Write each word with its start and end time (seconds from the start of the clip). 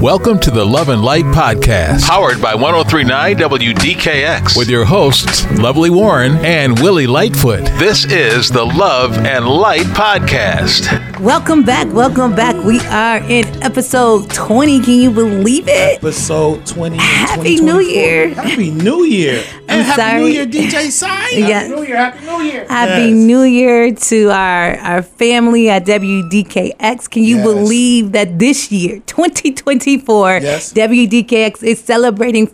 Welcome 0.00 0.40
to 0.40 0.50
the 0.50 0.64
Love 0.64 0.88
and 0.88 1.02
Light 1.02 1.26
Podcast, 1.26 2.08
powered 2.08 2.40
by 2.40 2.54
1039 2.54 3.36
WDKX, 3.36 4.56
with 4.56 4.70
your 4.70 4.86
hosts, 4.86 5.44
Lovely 5.58 5.90
Warren 5.90 6.36
and 6.36 6.78
Willie 6.78 7.06
Lightfoot. 7.06 7.66
This 7.78 8.06
is 8.06 8.48
the 8.48 8.64
Love 8.64 9.18
and 9.18 9.46
Light 9.46 9.84
Podcast. 9.88 11.09
Welcome 11.20 11.64
back. 11.64 11.92
Welcome 11.92 12.34
back. 12.34 12.56
We 12.64 12.80
are 12.86 13.18
in 13.18 13.44
episode 13.62 14.30
20. 14.30 14.80
Can 14.80 14.94
you 15.00 15.10
believe 15.10 15.64
it? 15.68 15.98
Episode 15.98 16.64
20. 16.64 16.96
Happy 16.96 17.60
New 17.60 17.78
Year. 17.80 18.32
Happy 18.34 18.70
New 18.70 19.04
Year. 19.04 19.42
And 19.68 19.82
Happy 19.82 20.00
sorry. 20.00 20.20
New 20.20 20.26
Year, 20.28 20.46
DJ 20.46 20.90
Sign. 20.90 21.38
Yeah. 21.46 21.68
New 21.68 21.82
Year. 21.82 21.96
Happy 21.96 22.24
New 22.24 22.40
Year. 22.42 22.66
Happy 22.68 23.02
Yes. 23.12 23.26
New 23.26 23.42
Year 23.42 23.94
to 23.94 24.30
our, 24.30 24.78
our 24.78 25.02
family 25.02 25.68
at 25.68 25.84
WDKX. 25.84 27.10
Can 27.10 27.24
you 27.24 27.36
Yes. 27.36 27.44
believe 27.44 28.12
that 28.12 28.38
this 28.38 28.72
year, 28.72 29.00
2024, 29.06 30.38
Yes. 30.42 30.72
WDKX 30.72 31.62
is 31.62 31.80
celebrating 31.80 32.46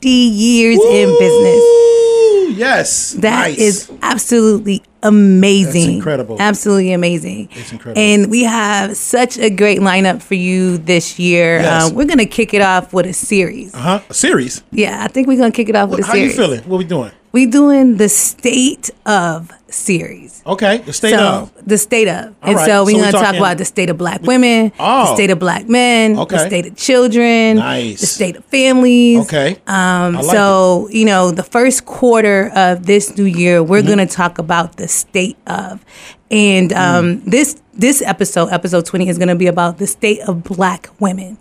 50 0.00 0.08
years 0.08 0.78
in 0.78 1.10
business? 1.18 2.58
Yes. 2.58 3.12
That 3.18 3.48
nice. 3.48 3.58
is 3.58 3.92
absolutely 4.00 4.82
amazing. 5.02 5.72
That's 5.72 5.96
incredible. 5.96 6.36
Absolutely 6.40 6.92
amazing. 6.94 7.50
It's 7.52 7.70
incredible. 7.70 8.00
And 8.00 8.30
we 8.30 8.44
have 8.44 8.96
such 8.96 9.36
a 9.36 9.50
great 9.50 9.80
lineup 9.80 10.22
for 10.22 10.34
you 10.34 10.78
this 10.78 11.18
year. 11.18 11.60
Yes. 11.60 11.90
Um, 11.90 11.96
we're 11.96 12.06
going 12.06 12.18
to 12.18 12.24
kick 12.24 12.54
it 12.54 12.62
off 12.62 12.94
with 12.94 13.04
a 13.04 13.12
series. 13.12 13.74
Uh 13.74 13.78
huh? 13.78 14.02
A 14.08 14.14
series. 14.14 14.62
Yeah, 14.70 15.04
I 15.04 15.08
think 15.08 15.28
we're 15.28 15.36
going 15.36 15.52
to 15.52 15.56
kick 15.56 15.68
it 15.68 15.76
off 15.76 15.90
with 15.90 16.00
a 16.00 16.04
series. 16.04 16.34
How 16.34 16.42
you 16.42 16.48
feeling? 16.48 16.68
What 16.70 16.78
we 16.78 16.84
doing? 16.84 17.12
We 17.32 17.46
doing 17.46 17.96
the 17.96 18.08
state 18.08 18.90
of 19.06 19.50
series. 19.68 20.42
Okay. 20.44 20.78
The 20.78 20.92
state 20.92 21.10
so 21.14 21.20
of. 21.56 21.64
the 21.66 21.78
state 21.78 22.08
of, 22.08 22.34
and 22.42 22.56
right. 22.56 22.66
so 22.66 22.84
we're 22.84 22.96
So 22.96 23.12
gonna 23.12 23.24
talk 23.24 23.36
about 23.36 23.56
the 23.58 23.64
state 23.64 23.88
of 23.88 23.96
black 23.98 24.20
women, 24.22 24.70
the 24.70 24.74
Oh. 24.80 25.14
state 25.14 25.30
of 25.30 25.38
black 25.38 25.68
men, 25.68 26.14
the 26.14 26.38
state 26.46 26.66
of 26.66 26.76
children, 26.76 27.58
Nice. 27.58 28.00
the 28.00 28.06
state 28.06 28.34
of 28.36 28.44
families. 28.46 29.20
Okay. 29.26 29.58
Um, 29.68 30.14
like 30.14 30.24
so 30.24 30.88
you 30.90 31.04
know, 31.04 31.30
the 31.30 31.44
first 31.44 31.86
quarter 31.86 32.50
of 32.56 32.86
this 32.86 33.16
new 33.16 33.24
year, 33.24 33.62
we're 33.62 33.78
Mm-hmm. 33.80 33.88
gonna 33.90 34.06
talk 34.06 34.38
about 34.38 34.76
the 34.76 34.88
state 34.88 35.36
of, 35.46 35.84
and 36.32 36.72
um, 36.72 37.04
Mm. 37.20 37.24
this 37.30 37.56
this 37.72 38.02
episode, 38.02 38.48
episode 38.50 38.86
twenty, 38.86 39.08
is 39.08 39.18
gonna 39.18 39.36
be 39.36 39.46
about 39.46 39.78
the 39.78 39.86
state 39.86 40.18
of 40.26 40.42
black 40.42 40.88
women. 40.98 41.38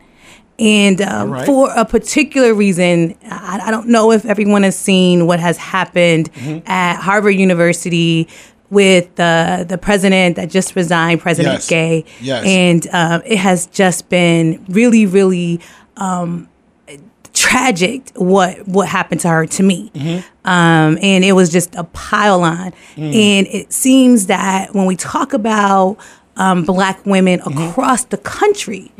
And 0.59 1.01
um, 1.01 1.31
right. 1.31 1.45
for 1.45 1.71
a 1.73 1.85
particular 1.85 2.53
reason, 2.53 3.15
I, 3.25 3.61
I 3.65 3.71
don't 3.71 3.87
know 3.87 4.11
if 4.11 4.25
everyone 4.25 4.63
has 4.63 4.77
seen 4.77 5.25
what 5.27 5.39
has 5.39 5.57
happened 5.57 6.31
Mm-hmm. 6.33 6.69
at 6.69 6.97
Harvard 7.01 7.35
University 7.35 8.27
with 8.69 9.13
the 9.15 9.65
the 9.67 9.77
president 9.77 10.35
that 10.35 10.49
just 10.49 10.75
resigned, 10.75 11.21
President 11.21 11.55
Yes. 11.55 11.67
Gay. 11.69 12.05
Yes. 12.21 12.45
And 12.45 12.87
um, 12.91 13.21
it 13.25 13.37
has 13.37 13.65
just 13.67 14.09
been 14.09 14.63
really, 14.69 15.05
really 15.05 15.59
um, 15.97 16.47
tragic 17.33 18.11
what 18.15 18.67
what 18.67 18.87
happened 18.87 19.21
to 19.21 19.29
her 19.29 19.45
to 19.45 19.63
me. 19.63 19.91
Um, 20.45 20.97
and 21.01 21.23
it 21.23 21.33
was 21.33 21.49
just 21.51 21.75
a 21.75 21.83
pile 21.85 22.43
on. 22.43 22.73
And 22.97 23.47
it 23.47 23.71
seems 23.73 24.27
that 24.27 24.73
when 24.73 24.85
we 24.85 24.95
talk 24.95 25.33
about 25.33 25.97
um, 26.37 26.63
black 26.63 27.05
women 27.05 27.39
across 27.41 28.05
the 28.05 28.17
country, 28.17 28.91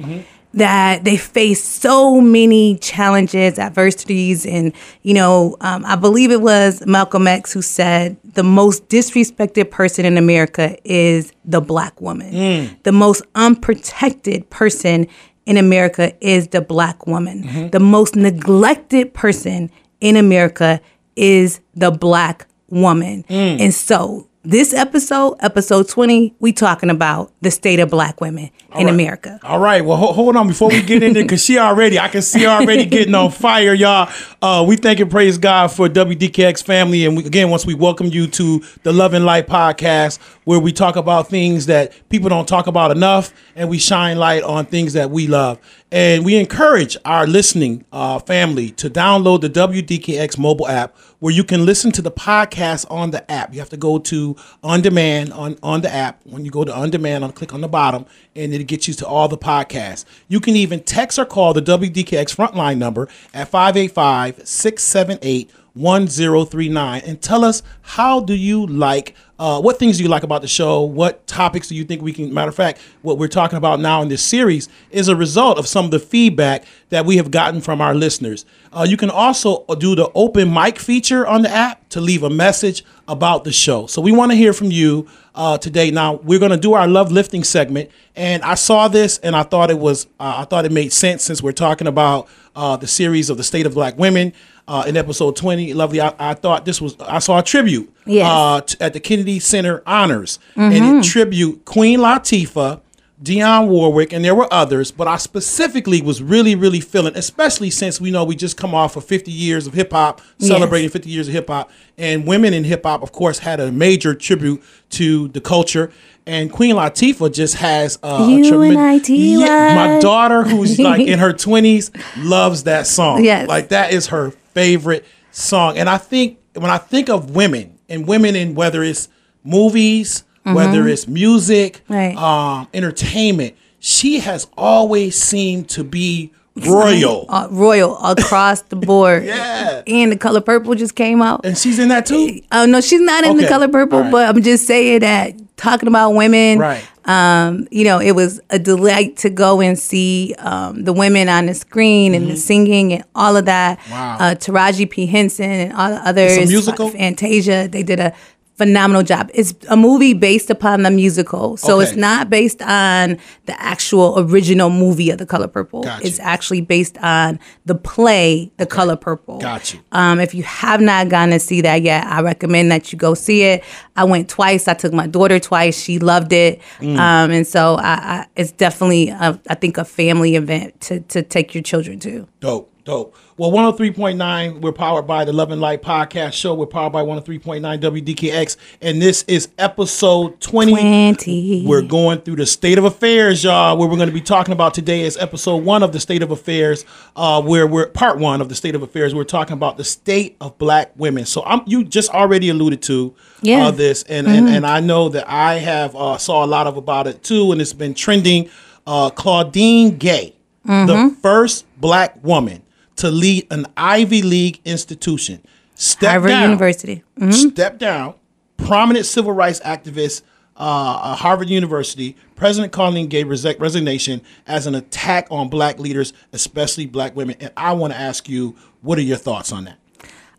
that 0.53 1.03
they 1.03 1.15
face 1.15 1.63
so 1.63 2.19
many 2.19 2.77
challenges, 2.77 3.59
adversities, 3.59 4.45
and 4.45 4.73
you 5.03 5.13
know, 5.13 5.55
um, 5.61 5.85
I 5.85 5.95
believe 5.95 6.31
it 6.31 6.41
was 6.41 6.85
Malcolm 6.85 7.27
X 7.27 7.53
who 7.53 7.61
said 7.61 8.17
the 8.23 8.43
most 8.43 8.87
disrespected 8.89 9.69
person 9.69 10.05
in 10.05 10.17
America 10.17 10.77
is 10.83 11.33
the 11.45 11.61
black 11.61 11.99
woman. 12.01 12.33
Mm. 12.33 12.83
The 12.83 12.91
most 12.91 13.23
unprotected 13.35 14.49
person 14.49 15.07
in 15.45 15.57
America 15.57 16.13
is 16.25 16.47
the 16.49 16.61
black 16.61 17.05
woman. 17.07 17.43
Mm-hmm. 17.43 17.69
The 17.69 17.79
most 17.79 18.15
neglected 18.15 19.13
person 19.13 19.71
in 19.99 20.15
America 20.15 20.79
is 21.15 21.59
the 21.75 21.91
black 21.91 22.47
woman. 22.69 23.23
Mm. 23.29 23.59
And 23.59 23.73
so 23.73 24.28
this 24.43 24.73
episode, 24.73 25.35
episode 25.41 25.89
20, 25.89 26.33
we 26.39 26.53
talking 26.53 26.89
about 26.89 27.31
the 27.41 27.51
state 27.51 27.79
of 27.79 27.89
black 27.89 28.21
women 28.21 28.49
in 28.73 28.85
right. 28.85 28.93
America. 28.93 29.37
All 29.43 29.59
right. 29.59 29.83
Well, 29.83 29.97
ho- 29.97 30.13
hold 30.13 30.37
on 30.37 30.47
before 30.47 30.69
we 30.69 30.81
get 30.81 31.03
into 31.03 31.21
because 31.21 31.43
she 31.43 31.57
already, 31.57 31.99
I 31.99 32.07
can 32.07 32.21
see 32.21 32.45
already 32.47 32.85
getting 32.85 33.13
on 33.15 33.31
fire, 33.31 33.73
y'all. 33.73 34.09
Uh, 34.41 34.63
we 34.65 34.77
thank 34.77 35.01
and 35.01 35.11
praise 35.11 35.37
God 35.37 35.67
for 35.67 35.89
WDKX 35.89 36.63
family, 36.63 37.05
and 37.05 37.17
we, 37.17 37.25
again, 37.25 37.49
once 37.49 37.65
we 37.65 37.73
welcome 37.73 38.07
you 38.07 38.27
to 38.27 38.63
the 38.83 38.93
Love 38.93 39.13
and 39.13 39.25
Light 39.25 39.47
podcast, 39.47 40.19
where 40.45 40.59
we 40.59 40.71
talk 40.71 40.95
about 40.95 41.27
things 41.27 41.65
that 41.65 41.91
people 42.09 42.29
don't 42.29 42.47
talk 42.47 42.67
about 42.67 42.91
enough, 42.91 43.33
and 43.55 43.69
we 43.69 43.77
shine 43.77 44.17
light 44.17 44.43
on 44.43 44.65
things 44.65 44.93
that 44.93 45.11
we 45.11 45.27
love. 45.27 45.59
And 45.91 46.23
we 46.23 46.37
encourage 46.37 46.95
our 47.03 47.27
listening 47.27 47.83
uh, 47.91 48.19
family 48.19 48.69
to 48.71 48.89
download 48.89 49.41
the 49.41 49.49
WDKX 49.49 50.37
mobile 50.37 50.67
app, 50.67 50.95
where 51.19 51.33
you 51.33 51.43
can 51.43 51.65
listen 51.65 51.91
to 51.91 52.01
the 52.01 52.11
podcast 52.11 52.85
on 52.89 53.11
the 53.11 53.29
app. 53.31 53.53
You 53.53 53.59
have 53.59 53.69
to 53.69 53.77
go 53.77 53.99
to 53.99 54.35
on 54.63 54.81
demand 54.81 55.33
on 55.33 55.57
on 55.61 55.81
the 55.81 55.93
app. 55.93 56.21
When 56.25 56.45
you 56.45 56.51
go 56.51 56.63
to 56.63 56.73
on 56.73 56.89
demand, 56.89 57.23
on 57.23 57.31
click 57.31 57.53
on 57.53 57.61
the 57.61 57.67
bottom, 57.67 58.05
and 58.35 58.53
it 58.53 58.63
gets 58.65 58.87
you 58.87 58.93
to 58.95 59.07
all 59.07 59.27
the 59.27 59.37
podcasts. 59.37 60.05
You 60.27 60.39
can 60.39 60.55
even 60.55 60.81
text 60.81 61.19
or 61.19 61.25
call 61.25 61.53
the 61.53 61.61
WDKX 61.61 62.35
frontline 62.35 62.77
number 62.77 63.07
at 63.33 63.49
585 63.49 64.47
678 64.47 65.51
1039 65.73 67.01
and 67.05 67.21
tell 67.21 67.45
us 67.45 67.63
how 67.81 68.19
do 68.19 68.33
you 68.33 68.65
like 68.65 69.15
uh, 69.39 69.61
what 69.61 69.79
things 69.79 69.97
do 69.97 70.03
you 70.03 70.09
like 70.09 70.23
about 70.23 70.41
the 70.41 70.47
show? 70.47 70.81
What 70.81 71.25
topics 71.25 71.69
do 71.69 71.75
you 71.75 71.85
think 71.85 72.01
we 72.01 72.11
can 72.11 72.33
matter 72.33 72.49
of 72.49 72.55
fact 72.55 72.81
what 73.01 73.17
we're 73.17 73.29
talking 73.29 73.57
about 73.57 73.79
now 73.79 74.01
in 74.01 74.09
this 74.09 74.21
series 74.21 74.67
is 74.91 75.07
a 75.07 75.15
result 75.15 75.57
of 75.57 75.65
some 75.65 75.85
of 75.85 75.91
the 75.91 75.99
feedback 75.99 76.65
that 76.89 77.05
we 77.05 77.17
have 77.17 77.31
gotten 77.31 77.61
from 77.61 77.79
our 77.79 77.95
listeners. 77.95 78.45
Uh, 78.73 78.85
you 78.87 78.97
can 78.97 79.09
also 79.09 79.65
do 79.79 79.95
the 79.95 80.11
open 80.13 80.53
mic 80.53 80.77
feature 80.77 81.25
on 81.25 81.41
the 81.41 81.49
app 81.49 81.87
to 81.89 82.01
leave 82.01 82.21
a 82.21 82.29
message 82.29 82.83
about 83.07 83.45
the 83.45 83.51
show. 83.51 83.87
So 83.87 84.01
we 84.01 84.11
want 84.11 84.31
to 84.31 84.35
hear 84.35 84.51
from 84.51 84.71
you 84.71 85.07
uh, 85.33 85.57
today. 85.57 85.89
Now 85.89 86.15
we're 86.15 86.39
going 86.39 86.51
to 86.51 86.57
do 86.57 86.73
our 86.73 86.87
love 86.87 87.11
lifting 87.11 87.43
segment 87.45 87.89
and 88.19 88.43
i 88.43 88.53
saw 88.53 88.89
this 88.89 89.17
and 89.19 89.35
i 89.35 89.43
thought 89.43 89.71
it 89.71 89.79
was 89.79 90.05
uh, 90.19 90.35
i 90.37 90.43
thought 90.43 90.65
it 90.65 90.71
made 90.71 90.91
sense 90.91 91.23
since 91.23 91.41
we're 91.41 91.51
talking 91.53 91.87
about 91.87 92.27
uh, 92.55 92.75
the 92.75 92.87
series 92.87 93.29
of 93.29 93.37
the 93.37 93.43
state 93.43 93.65
of 93.65 93.73
black 93.73 93.97
women 93.97 94.33
uh, 94.69 94.83
in 94.87 94.95
episode 94.95 95.35
20 95.35 95.73
lovely 95.73 95.99
I, 95.99 96.13
I 96.17 96.33
thought 96.35 96.63
this 96.63 96.79
was 96.79 96.95
i 97.01 97.19
saw 97.19 97.39
a 97.39 97.43
tribute 97.43 97.93
Yes. 98.05 98.29
uh, 98.31 98.61
t- 98.61 98.77
at 98.79 98.93
the 98.93 98.99
kennedy 99.01 99.39
center 99.39 99.81
honors 99.85 100.39
and 100.55 100.73
it 100.73 101.03
tribute 101.03 101.65
queen 101.65 101.99
latifah 101.99 102.79
Dionne 103.21 103.67
Warwick, 103.67 104.13
and 104.13 104.23
there 104.23 104.33
were 104.33 104.47
others, 104.49 104.91
but 104.91 105.05
I 105.05 105.17
specifically 105.17 106.01
was 106.01 106.23
really, 106.23 106.55
really 106.55 106.79
feeling, 106.79 107.17
especially 107.17 107.69
since 107.69 107.99
we 107.99 108.11
know 108.11 108.23
we 108.23 108.33
just 108.33 108.55
come 108.55 108.73
off 108.73 108.95
of 108.95 109.03
50 109.03 109.29
years 109.29 109.67
of 109.67 109.73
hip 109.73 109.91
hop, 109.91 110.21
celebrating 110.37 110.89
50 110.89 111.09
years 111.09 111.27
of 111.27 111.33
hip 111.33 111.49
hop, 111.49 111.69
and 111.97 112.25
women 112.25 112.53
in 112.53 112.63
hip 112.63 112.83
hop, 112.85 113.03
of 113.03 113.11
course, 113.11 113.39
had 113.39 113.59
a 113.59 113.73
major 113.73 114.15
tribute 114.15 114.63
to 114.91 115.27
the 115.27 115.41
culture. 115.41 115.91
And 116.25 116.49
Queen 116.49 116.75
Latifah 116.75 117.33
just 117.33 117.55
has 117.55 117.99
uh, 118.03 118.19
a 118.21 118.47
tremendous. 118.47 119.09
UNITY. 119.09 119.35
my 119.75 119.99
daughter, 119.99 120.43
who's 120.43 120.79
like 120.79 121.01
in 121.05 121.19
her 121.19 121.33
20s, 121.33 121.91
loves 122.23 122.63
that 122.63 122.87
song. 122.87 123.25
Yes. 123.25 123.49
like 123.49 123.67
that 123.67 123.91
is 123.91 124.07
her 124.07 124.31
favorite 124.53 125.05
song. 125.31 125.77
And 125.77 125.89
I 125.89 125.97
think 125.97 126.39
when 126.53 126.69
I 126.71 126.77
think 126.77 127.09
of 127.09 127.35
women 127.35 127.77
and 127.87 128.07
women 128.07 128.35
in 128.35 128.55
whether 128.55 128.83
it's 128.83 129.07
movies, 129.43 130.23
whether 130.43 130.87
it's 130.87 131.07
music, 131.07 131.81
Mm-hmm. 131.89 131.93
Right. 131.93 132.15
um, 132.17 132.67
entertainment, 132.73 133.55
she 133.79 134.19
has 134.19 134.47
always 134.57 135.15
seemed 135.15 135.69
to 135.69 135.83
be 135.83 136.31
royal. 136.67 137.25
Uh, 137.29 137.47
royal 137.51 137.97
across 138.03 138.61
the 138.63 138.75
board. 138.75 139.23
Yeah. 139.29 139.83
And 139.87 140.11
the 140.11 140.17
color 140.17 140.41
purple 140.41 140.73
just 140.75 140.95
came 140.95 141.21
out. 141.21 141.45
and 141.45 141.57
she's 141.57 141.77
in 141.79 141.89
that 141.89 142.05
too. 142.05 142.41
Oh 142.51 142.65
no, 142.65 142.81
she's 142.81 143.01
not 143.01 143.23
in 143.23 143.37
the 143.37 143.47
color 143.47 143.67
purple, 143.67 144.01
right. 144.01 144.11
but 144.11 144.27
I'm 144.35 144.41
just 144.41 144.65
saying 144.65 145.01
that 145.01 145.35
talking 145.57 145.87
about 145.87 146.11
women, 146.11 146.57
Right. 146.59 146.83
Um, 147.09 147.67
you 147.71 147.85
know, 147.85 147.99
it 147.99 148.11
was 148.11 148.39
a 148.51 148.59
delight 148.59 149.17
to 149.17 149.31
go 149.31 149.61
and 149.61 149.79
see 149.79 150.35
um, 150.37 150.83
the 150.83 150.93
women 150.93 151.27
on 151.27 151.47
the 151.47 151.55
screen 151.55 152.13
and 152.13 152.29
the 152.29 152.37
singing 152.37 152.93
and 152.93 153.03
all 153.15 153.35
of 153.35 153.45
that. 153.45 153.79
Mm-hmm. 153.79 153.91
Wow. 153.91 154.17
Uh, 154.19 154.35
Taraji 154.35 154.87
P 154.87 155.07
Henson 155.07 155.49
and 155.49 155.73
all 155.73 155.89
the 155.89 156.07
others. 156.07 156.47
musical? 156.47 156.89
Fantasia. 156.89 157.67
They 157.67 157.81
did 157.81 157.99
a 157.99 158.13
phenomenal 158.59 159.03
job. 159.03 159.31
It's 159.33 159.53
a 159.69 159.77
movie 159.77 160.13
based 160.13 160.49
upon 160.49 160.83
the 160.83 160.91
musical, 160.91 161.55
so 161.55 161.75
Okay. 161.79 161.87
it's 161.87 161.95
not 161.97 162.29
based 162.29 162.61
on 162.61 163.17
the 163.45 163.55
actual 163.61 164.19
original 164.19 164.69
movie 164.69 165.09
of 165.11 165.17
The 165.17 165.25
Color 165.25 165.47
Purple. 165.47 165.83
Got 165.83 166.03
It's 166.03 166.19
actually 166.19 166.59
based 166.59 166.97
on 166.97 167.39
the 167.65 167.75
play 167.75 168.51
The 168.57 168.65
Color 168.65 168.97
Purple. 168.97 169.39
Got 169.39 169.73
you. 169.73 169.79
Um, 169.93 170.19
if 170.19 170.33
you 170.35 170.43
have 170.43 170.81
not 170.81 171.07
gone 171.07 171.29
to 171.29 171.39
see 171.39 171.61
that 171.61 171.81
yet, 171.83 172.05
I 172.05 172.21
recommend 172.21 172.69
that 172.71 172.91
you 172.91 172.99
go 172.99 173.13
see 173.13 173.43
it. 173.43 173.63
I 173.95 174.03
went 174.03 174.27
twice. 174.27 174.67
I 174.67 174.73
took 174.73 174.91
my 174.93 175.07
daughter 175.07 175.39
twice. 175.39 175.81
She 175.81 175.97
loved 175.99 176.33
it, 176.33 176.59
Mm. 176.81 176.97
um, 176.99 177.31
and 177.31 177.47
so 177.47 177.75
I, 177.75 177.93
I, 177.93 178.25
it's 178.35 178.51
definitely, 178.51 179.07
a, 179.09 179.39
I 179.49 179.55
think, 179.55 179.77
a 179.77 179.85
family 179.85 180.35
event 180.35 180.79
to 180.81 180.99
to 181.13 181.21
take 181.23 181.55
your 181.55 181.63
children 181.63 181.97
to. 181.99 182.27
Dope. 182.41 182.69
Dope. 182.89 183.15
Well, 183.37 183.51
103.9, 183.51 184.61
we're 184.61 184.71
powered 184.71 185.05
by 185.05 185.23
the 185.23 185.31
Love 185.31 185.51
and 185.51 185.61
Light 185.61 185.83
podcast 185.83 186.33
show. 186.33 186.55
We're 186.55 186.65
powered 186.65 186.91
by 186.91 187.03
103.9 187.03 187.61
WDKX, 187.79 188.57
and 188.81 188.99
this 188.99 189.23
is 189.27 189.49
episode 189.59 190.41
20. 190.41 190.71
20. 191.13 191.65
We're 191.67 191.83
going 191.83 192.21
through 192.21 192.37
the 192.37 192.47
state 192.47 192.79
of 192.79 192.85
affairs, 192.85 193.43
y'all. 193.43 193.77
Where 193.77 193.87
we're 193.87 193.95
going 193.97 194.09
to 194.09 194.13
be 194.13 194.21
talking 194.21 194.53
about 194.53 194.73
today 194.73 195.01
is 195.01 195.17
episode 195.17 195.57
one 195.57 195.83
of 195.83 195.91
the 195.91 195.99
state 195.99 196.23
of 196.23 196.31
affairs, 196.31 196.83
uh, 197.15 197.39
where 197.43 197.67
we're 197.67 197.85
part 197.89 198.17
one 198.17 198.41
of 198.41 198.49
the 198.49 198.55
state 198.55 198.73
of 198.73 198.81
affairs. 198.81 199.13
We're 199.13 199.23
talking 199.23 199.53
about 199.53 199.77
the 199.77 199.83
state 199.83 200.35
of 200.41 200.57
black 200.57 200.91
women. 200.97 201.27
So 201.27 201.43
I'm 201.45 201.61
you 201.67 201.83
just 201.83 202.09
already 202.09 202.49
alluded 202.49 202.81
to 202.83 203.13
Yeah. 203.43 203.67
uh, 203.67 203.71
this, 203.71 204.01
and, 204.01 204.25
and 204.27 204.49
and 204.49 204.65
I 204.65 204.79
know 204.79 205.09
that 205.09 205.29
I 205.29 205.59
have 205.59 205.95
uh, 205.95 206.17
saw 206.17 206.43
a 206.43 206.47
lot 206.47 206.65
of 206.65 206.75
about 206.75 207.05
it 207.05 207.21
too, 207.21 207.51
and 207.51 207.61
it's 207.61 207.71
been 207.71 207.93
trending. 207.93 208.49
Uh, 208.87 209.11
Claudine 209.11 209.99
Gay, 209.99 210.33
the 210.65 211.15
first 211.21 211.67
black 211.79 212.15
woman 212.23 212.63
to 212.99 213.09
lead 213.09 213.47
an 213.49 213.65
Ivy 213.77 214.21
League 214.21 214.59
institution, 214.65 215.41
stepped 215.75 216.11
Harvard 216.11 216.29
down, 216.29 216.43
University. 216.43 217.03
stepped 217.31 217.79
down. 217.79 218.15
Prominent 218.57 219.05
civil 219.05 219.31
rights 219.31 219.61
activist, 219.61 220.21
uh, 220.57 220.99
uh, 221.01 221.15
Harvard 221.15 221.49
University, 221.49 222.17
President 222.35 222.73
Claudine 222.73 223.07
Gay 223.07 223.23
resi- 223.23 223.57
resignation 223.57 224.21
as 224.47 224.67
an 224.67 224.75
attack 224.75 225.27
on 225.31 225.47
black 225.47 225.79
leaders, 225.79 226.11
especially 226.33 226.85
black 226.85 227.15
women. 227.15 227.37
And 227.39 227.53
I 227.55 227.71
want 227.71 227.93
to 227.93 227.99
ask 227.99 228.27
you, 228.27 228.57
what 228.81 228.97
are 228.97 229.01
your 229.01 229.17
thoughts 229.17 229.53
on 229.53 229.63
that? 229.63 229.77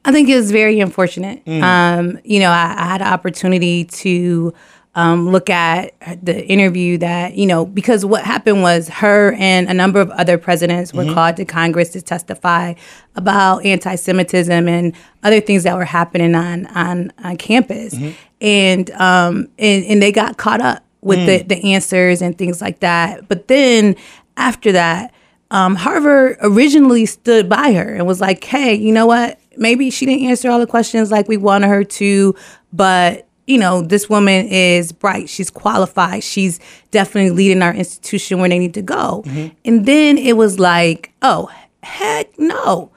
I 0.05 0.13
think 0.13 0.29
it 0.29 0.37
was 0.37 0.51
very 0.51 0.81
unfortunate. 0.81 1.43
Mm. 1.47 1.63
Um, 1.63 2.21
you 2.25 2.41
know, 2.41 2.51
I, 2.51 2.75
I 2.77 2.85
had 2.85 3.01
an 3.01 3.09
opportunity 3.09 3.85
to 3.87 4.53
um, 4.97 5.31
look 5.31 5.49
at 5.49 5.95
the 6.25 6.45
interview 6.47 6.99
that, 6.99 7.35
you 7.35 7.47
know, 7.47 7.65
because 7.65 8.05
what 8.05 8.25
happened 8.25 8.63
was 8.63 8.89
her 8.89 9.33
and 9.35 9.69
a 9.69 9.75
number 9.75 10.01
of 10.01 10.11
other 10.11 10.37
presidents 10.37 10.91
Mm-hmm. 10.93 11.09
were 11.09 11.15
called 11.15 11.37
to 11.37 11.45
Congress 11.45 11.91
to 11.91 12.03
testify 12.03 12.75
about 13.15 13.65
anti 13.65 13.95
Semitism 13.95 14.69
and 14.69 14.95
other 15.23 15.41
things 15.41 15.63
that 15.63 15.77
were 15.77 15.85
happening 15.85 16.35
on, 16.35 16.67
on, 16.67 17.13
on 17.23 17.37
campus. 17.37 17.95
Mm-hmm. 17.95 18.11
And, 18.41 18.91
um, 18.93 19.49
and, 19.59 19.85
and 19.85 20.03
they 20.03 20.11
got 20.13 20.37
caught 20.39 20.61
up 20.61 20.85
with 21.03 21.19
Mm. 21.21 21.27
the, 21.27 21.55
the 21.55 21.73
answers 21.75 22.21
and 22.21 22.37
things 22.37 22.61
like 22.61 22.81
that. 22.81 23.27
But 23.29 23.49
then 23.49 23.97
after 24.37 24.73
that, 24.73 25.15
um, 25.51 25.75
Harvard 25.75 26.37
originally 26.43 27.07
stood 27.07 27.49
by 27.49 27.73
her 27.73 27.95
and 27.95 28.07
was 28.07 28.21
like, 28.21 28.45
hey, 28.45 28.75
you 28.75 28.93
know 28.93 29.07
what? 29.07 29.39
Maybe 29.57 29.91
she 29.91 30.05
didn't 30.05 30.27
answer 30.27 30.51
all 30.51 30.59
the 30.59 30.67
questions 30.67 31.11
like 31.11 31.27
we 31.27 31.37
wanted 31.37 31.69
her 31.69 31.85
to, 31.85 32.35
but 32.73 33.27
you 33.51 33.59
know, 33.59 33.83
this 33.83 34.09
woman 34.09 34.47
is 34.47 34.93
bright. 34.93 35.29
She's 35.29 35.51
qualified. 35.51 36.23
She's 36.23 36.61
definitely 36.91 37.31
leading 37.33 37.63
our 37.63 37.75
institution 37.75 38.39
where 38.39 38.49
they 38.49 38.59
need 38.59 38.75
to 38.75 38.83
go. 38.83 39.25
And 39.65 39.87
then 39.87 40.17
it 40.19 40.37
was 40.37 40.59
like, 40.61 41.13
oh, 41.23 41.51
heck 41.83 42.39
no. 42.39 42.93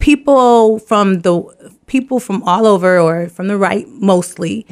People 0.00 0.78
from 0.80 1.20
the 1.20 1.42
people 1.86 2.20
from 2.20 2.42
all 2.44 2.66
over 2.66 2.98
or 2.98 3.28
from 3.28 3.48
the 3.48 3.56
right 3.56 3.86
mostly 3.88 4.66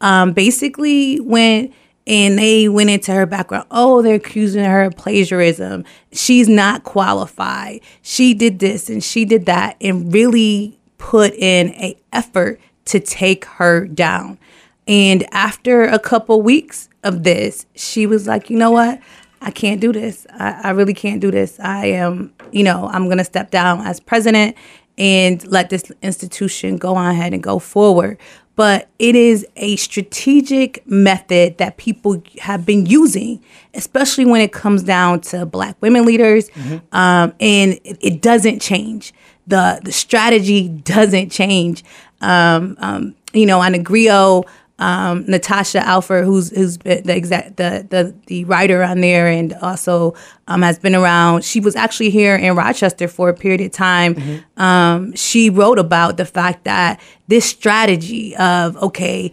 um, 0.00 0.32
basically 0.32 1.18
went 1.20 1.72
and 2.06 2.38
they 2.38 2.68
went 2.68 2.90
into 2.90 3.12
her 3.12 3.24
background. 3.26 3.66
Oh, 3.70 4.02
they're 4.02 4.16
accusing 4.16 4.62
her 4.64 4.82
of 4.82 4.96
plagiarism. 4.96 5.84
She's 6.12 6.48
not 6.48 6.84
qualified. 6.84 7.80
She 8.02 8.34
did 8.34 8.58
this 8.58 8.90
and 8.90 9.02
she 9.02 9.24
did 9.24 9.46
that, 9.46 9.76
and 9.80 10.12
really 10.12 10.78
put 10.98 11.32
in 11.34 11.70
a 11.70 11.96
effort 12.12 12.60
to 12.86 13.00
take 13.00 13.46
her 13.46 13.86
down. 13.86 14.38
And 14.86 15.26
after 15.32 15.84
a 15.84 15.98
couple 15.98 16.42
weeks 16.42 16.88
of 17.02 17.22
this, 17.22 17.66
she 17.74 18.06
was 18.06 18.26
like, 18.26 18.50
you 18.50 18.56
know 18.56 18.70
what? 18.70 19.00
I 19.40 19.50
can't 19.50 19.80
do 19.80 19.92
this. 19.92 20.26
I, 20.32 20.60
I 20.64 20.70
really 20.70 20.94
can't 20.94 21.20
do 21.20 21.30
this. 21.30 21.58
I 21.60 21.86
am, 21.86 22.32
you 22.50 22.62
know, 22.62 22.88
I'm 22.88 23.06
going 23.06 23.18
to 23.18 23.24
step 23.24 23.50
down 23.50 23.80
as 23.82 24.00
president 24.00 24.56
and 24.96 25.46
let 25.48 25.70
this 25.70 25.90
institution 26.02 26.76
go 26.76 26.94
on 26.94 27.10
ahead 27.10 27.32
and 27.34 27.42
go 27.42 27.58
forward. 27.58 28.18
But 28.56 28.88
it 29.00 29.16
is 29.16 29.44
a 29.56 29.74
strategic 29.76 30.86
method 30.86 31.58
that 31.58 31.76
people 31.76 32.22
have 32.40 32.64
been 32.64 32.86
using, 32.86 33.42
especially 33.74 34.24
when 34.24 34.40
it 34.40 34.52
comes 34.52 34.84
down 34.84 35.22
to 35.22 35.44
black 35.44 35.76
women 35.80 36.06
leaders. 36.06 36.50
Um, 36.92 37.34
and 37.40 37.80
it, 37.84 37.98
it 38.00 38.22
doesn't 38.22 38.60
change. 38.62 39.12
The, 39.46 39.80
the 39.82 39.92
strategy 39.92 40.68
doesn't 40.68 41.30
change. 41.30 41.84
Um, 42.20 42.76
um, 42.78 43.14
you 43.32 43.44
know, 43.44 43.60
on 43.60 43.72
theGrio, 43.72 44.44
um, 44.78 45.24
Natasha 45.26 45.78
Alford, 45.86 46.24
who's 46.24 46.50
who's 46.50 46.78
the 46.78 47.14
exact 47.14 47.56
the, 47.56 47.86
the 47.88 48.14
the 48.26 48.44
writer 48.44 48.82
on 48.82 49.00
there, 49.00 49.28
and 49.28 49.54
also 49.54 50.14
um, 50.48 50.62
has 50.62 50.78
been 50.78 50.94
around. 50.94 51.44
She 51.44 51.60
was 51.60 51.76
actually 51.76 52.10
here 52.10 52.34
in 52.34 52.56
Rochester 52.56 53.06
for 53.06 53.28
a 53.28 53.34
period 53.34 53.60
of 53.60 53.70
time. 53.70 54.42
Um, 54.56 55.14
she 55.14 55.48
wrote 55.48 55.78
about 55.78 56.16
the 56.16 56.24
fact 56.24 56.64
that 56.64 57.00
this 57.28 57.44
strategy 57.44 58.34
of 58.36 58.76
okay, 58.78 59.30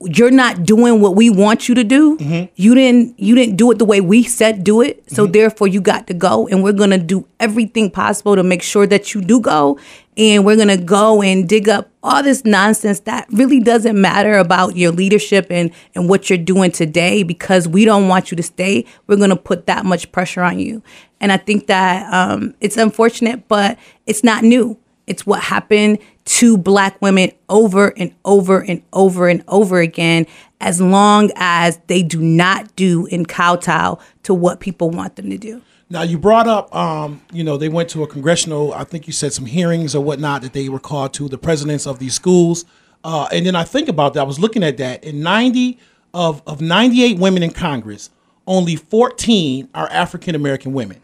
you're 0.00 0.30
not 0.30 0.62
doing 0.62 1.00
what 1.00 1.16
we 1.16 1.28
want 1.28 1.68
you 1.68 1.74
to 1.74 1.82
do. 1.82 2.16
You 2.54 2.74
didn't 2.74 3.18
you 3.18 3.34
didn't 3.34 3.56
do 3.56 3.70
it 3.72 3.78
the 3.78 3.84
way 3.84 4.00
we 4.00 4.22
said 4.22 4.62
do 4.62 4.80
it. 4.80 5.10
So 5.10 5.26
therefore 5.26 5.66
you 5.66 5.80
got 5.80 6.06
to 6.06 6.14
go 6.14 6.46
and 6.46 6.62
we're 6.62 6.72
going 6.72 6.90
to 6.90 6.98
do 6.98 7.26
everything 7.40 7.90
possible 7.90 8.36
to 8.36 8.44
make 8.44 8.62
sure 8.62 8.86
that 8.86 9.12
you 9.12 9.20
do 9.20 9.40
go 9.40 9.78
and 10.16 10.44
we're 10.44 10.56
going 10.56 10.68
to 10.68 10.76
go 10.76 11.20
and 11.22 11.48
dig 11.48 11.68
up 11.68 11.90
all 12.02 12.22
this 12.22 12.44
nonsense 12.44 13.00
that 13.00 13.26
really 13.30 13.58
doesn't 13.60 14.00
matter 14.00 14.38
about 14.38 14.76
your 14.76 14.92
leadership 14.92 15.46
and 15.50 15.72
and 15.96 16.08
what 16.08 16.30
you're 16.30 16.38
doing 16.38 16.70
today 16.70 17.24
because 17.24 17.66
we 17.66 17.84
don't 17.84 18.06
want 18.06 18.30
you 18.30 18.36
to 18.36 18.42
stay. 18.42 18.84
We're 19.08 19.16
going 19.16 19.30
to 19.30 19.36
put 19.36 19.66
that 19.66 19.84
much 19.84 20.12
pressure 20.12 20.42
on 20.42 20.60
you. 20.60 20.80
And 21.20 21.32
I 21.32 21.38
think 21.38 21.66
that 21.66 22.12
um, 22.14 22.54
it's 22.60 22.76
unfortunate 22.76 23.48
but 23.48 23.76
it's 24.06 24.22
not 24.22 24.44
new. 24.44 24.78
It's 25.08 25.26
what 25.26 25.40
happened 25.40 25.98
to 26.26 26.58
black 26.58 27.00
women 27.00 27.32
over 27.48 27.92
and 27.96 28.14
over 28.24 28.60
and 28.62 28.82
over 28.92 29.28
and 29.28 29.42
over 29.48 29.80
again, 29.80 30.26
as 30.60 30.80
long 30.80 31.30
as 31.36 31.78
they 31.86 32.02
do 32.02 32.20
not 32.20 32.76
do 32.76 33.06
and 33.10 33.26
kowtow 33.26 33.98
to 34.24 34.34
what 34.34 34.60
people 34.60 34.90
want 34.90 35.16
them 35.16 35.30
to 35.30 35.38
do. 35.38 35.62
Now 35.90 36.02
you 36.02 36.18
brought 36.18 36.46
up, 36.46 36.74
um, 36.74 37.22
you 37.32 37.42
know, 37.42 37.56
they 37.56 37.70
went 37.70 37.88
to 37.90 38.02
a 38.02 38.06
congressional. 38.06 38.74
I 38.74 38.84
think 38.84 39.06
you 39.06 39.12
said 39.12 39.32
some 39.32 39.46
hearings 39.46 39.94
or 39.94 40.04
whatnot 40.04 40.42
that 40.42 40.52
they 40.52 40.68
were 40.68 40.78
called 40.78 41.14
to 41.14 41.28
the 41.28 41.38
presidents 41.38 41.86
of 41.86 41.98
these 41.98 42.14
schools. 42.14 42.66
Uh, 43.02 43.26
and 43.32 43.46
then 43.46 43.56
I 43.56 43.64
think 43.64 43.88
about 43.88 44.12
that. 44.14 44.20
I 44.20 44.24
was 44.24 44.38
looking 44.38 44.62
at 44.62 44.76
that. 44.76 45.02
In 45.02 45.22
ninety 45.22 45.78
of 46.12 46.42
of 46.46 46.60
ninety 46.60 47.02
eight 47.04 47.18
women 47.18 47.42
in 47.42 47.52
Congress, 47.52 48.10
only 48.46 48.76
fourteen 48.76 49.68
are 49.74 49.88
African 49.88 50.34
American 50.34 50.74
women. 50.74 51.00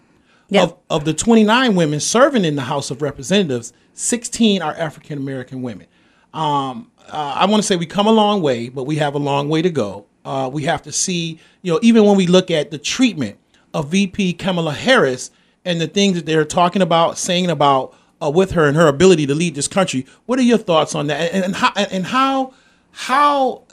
Yep. 0.51 0.62
Of 0.62 0.77
of 0.91 1.05
the 1.06 1.15
twenty 1.15 1.45
nine 1.45 1.75
women 1.77 1.99
serving 2.01 2.45
in 2.45 2.56
the 2.56 2.62
House 2.62 2.91
of 2.91 3.01
Representatives, 3.01 3.73
sixteen 3.94 4.62
are 4.62 4.75
African 4.75 5.19
American 5.19 5.62
women. 5.62 5.87
Um, 6.32 6.91
uh, 7.08 7.35
I 7.37 7.46
want 7.46 7.62
to 7.62 7.67
say 7.67 7.76
we 7.76 7.87
come 7.87 8.06
a 8.06 8.12
long 8.12 8.43
way, 8.43 8.69
but 8.69 8.85
we 8.85 8.96
have 8.96 9.14
a 9.14 9.19
long 9.19 9.49
way 9.49 9.62
to 9.62 9.70
go. 9.70 10.06
Uh, 10.25 10.50
we 10.52 10.64
have 10.64 10.82
to 10.82 10.93
see, 10.93 11.38
you 11.62 11.73
know, 11.73 11.79
even 11.82 12.05
when 12.05 12.17
we 12.17 12.26
look 12.26 12.50
at 12.50 12.70
the 12.70 12.79
treatment 12.79 13.38
of 13.73 13.88
VP 13.88 14.35
Kamala 14.35 14.73
Harris 14.73 15.31
and 15.64 15.81
the 15.81 15.87
things 15.87 16.17
that 16.17 16.26
they're 16.26 16.44
talking 16.44 16.82
about, 16.82 17.19
saying 17.19 17.51
about 17.51 17.94
uh, 18.22 18.31
with 18.31 18.53
her 18.53 18.67
and 18.67 18.77
her 18.77 18.89
ability 18.89 19.27
to 19.27 19.34
lead 19.34 19.55
this 19.55 19.69
country. 19.69 20.06
What 20.27 20.39
are 20.39 20.43
your 20.43 20.58
thoughts 20.58 20.94
on 20.94 21.08
that? 21.08 21.32
And, 21.32 21.44
and 21.44 21.56
how 21.56 21.72
and 21.74 22.06
how 22.06 22.55
how 22.93 23.65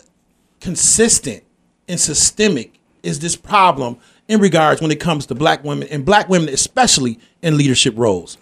consistent 0.60 1.44
and 1.88 2.00
systemic 2.00 2.80
is 3.04 3.20
this 3.20 3.36
problem 3.36 3.98
in 4.28 4.40
regards 4.40 4.82
when 4.82 4.92
it 4.92 5.00
comes 5.00 5.26
to 5.28 5.36
black 5.36 5.64
women 5.64 5.88
and 5.90 6.06
black 6.06 6.30
women 6.30 6.50
especially 6.50 7.20
in 7.42 7.58
leadership 7.58 7.94
roles? 7.98 8.38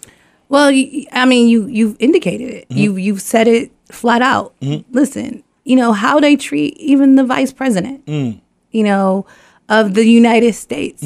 Well, 0.50 0.68
I 1.12 1.24
mean, 1.26 1.48
you 1.48 1.66
you've 1.68 1.96
indicated 1.98 2.50
it. 2.50 2.66
You 2.68 2.96
you've 2.96 3.22
said 3.22 3.48
it 3.48 3.70
flat 3.90 4.20
out. 4.20 4.54
Listen, 4.90 5.42
you 5.64 5.76
know 5.76 5.92
how 5.92 6.20
they 6.20 6.36
treat 6.36 6.76
even 6.76 7.14
the 7.14 7.24
vice 7.24 7.52
president. 7.52 8.02
You 8.06 8.84
know 8.84 9.26
of 9.68 9.94
the 9.94 10.04
United 10.04 10.54
States. 10.54 11.02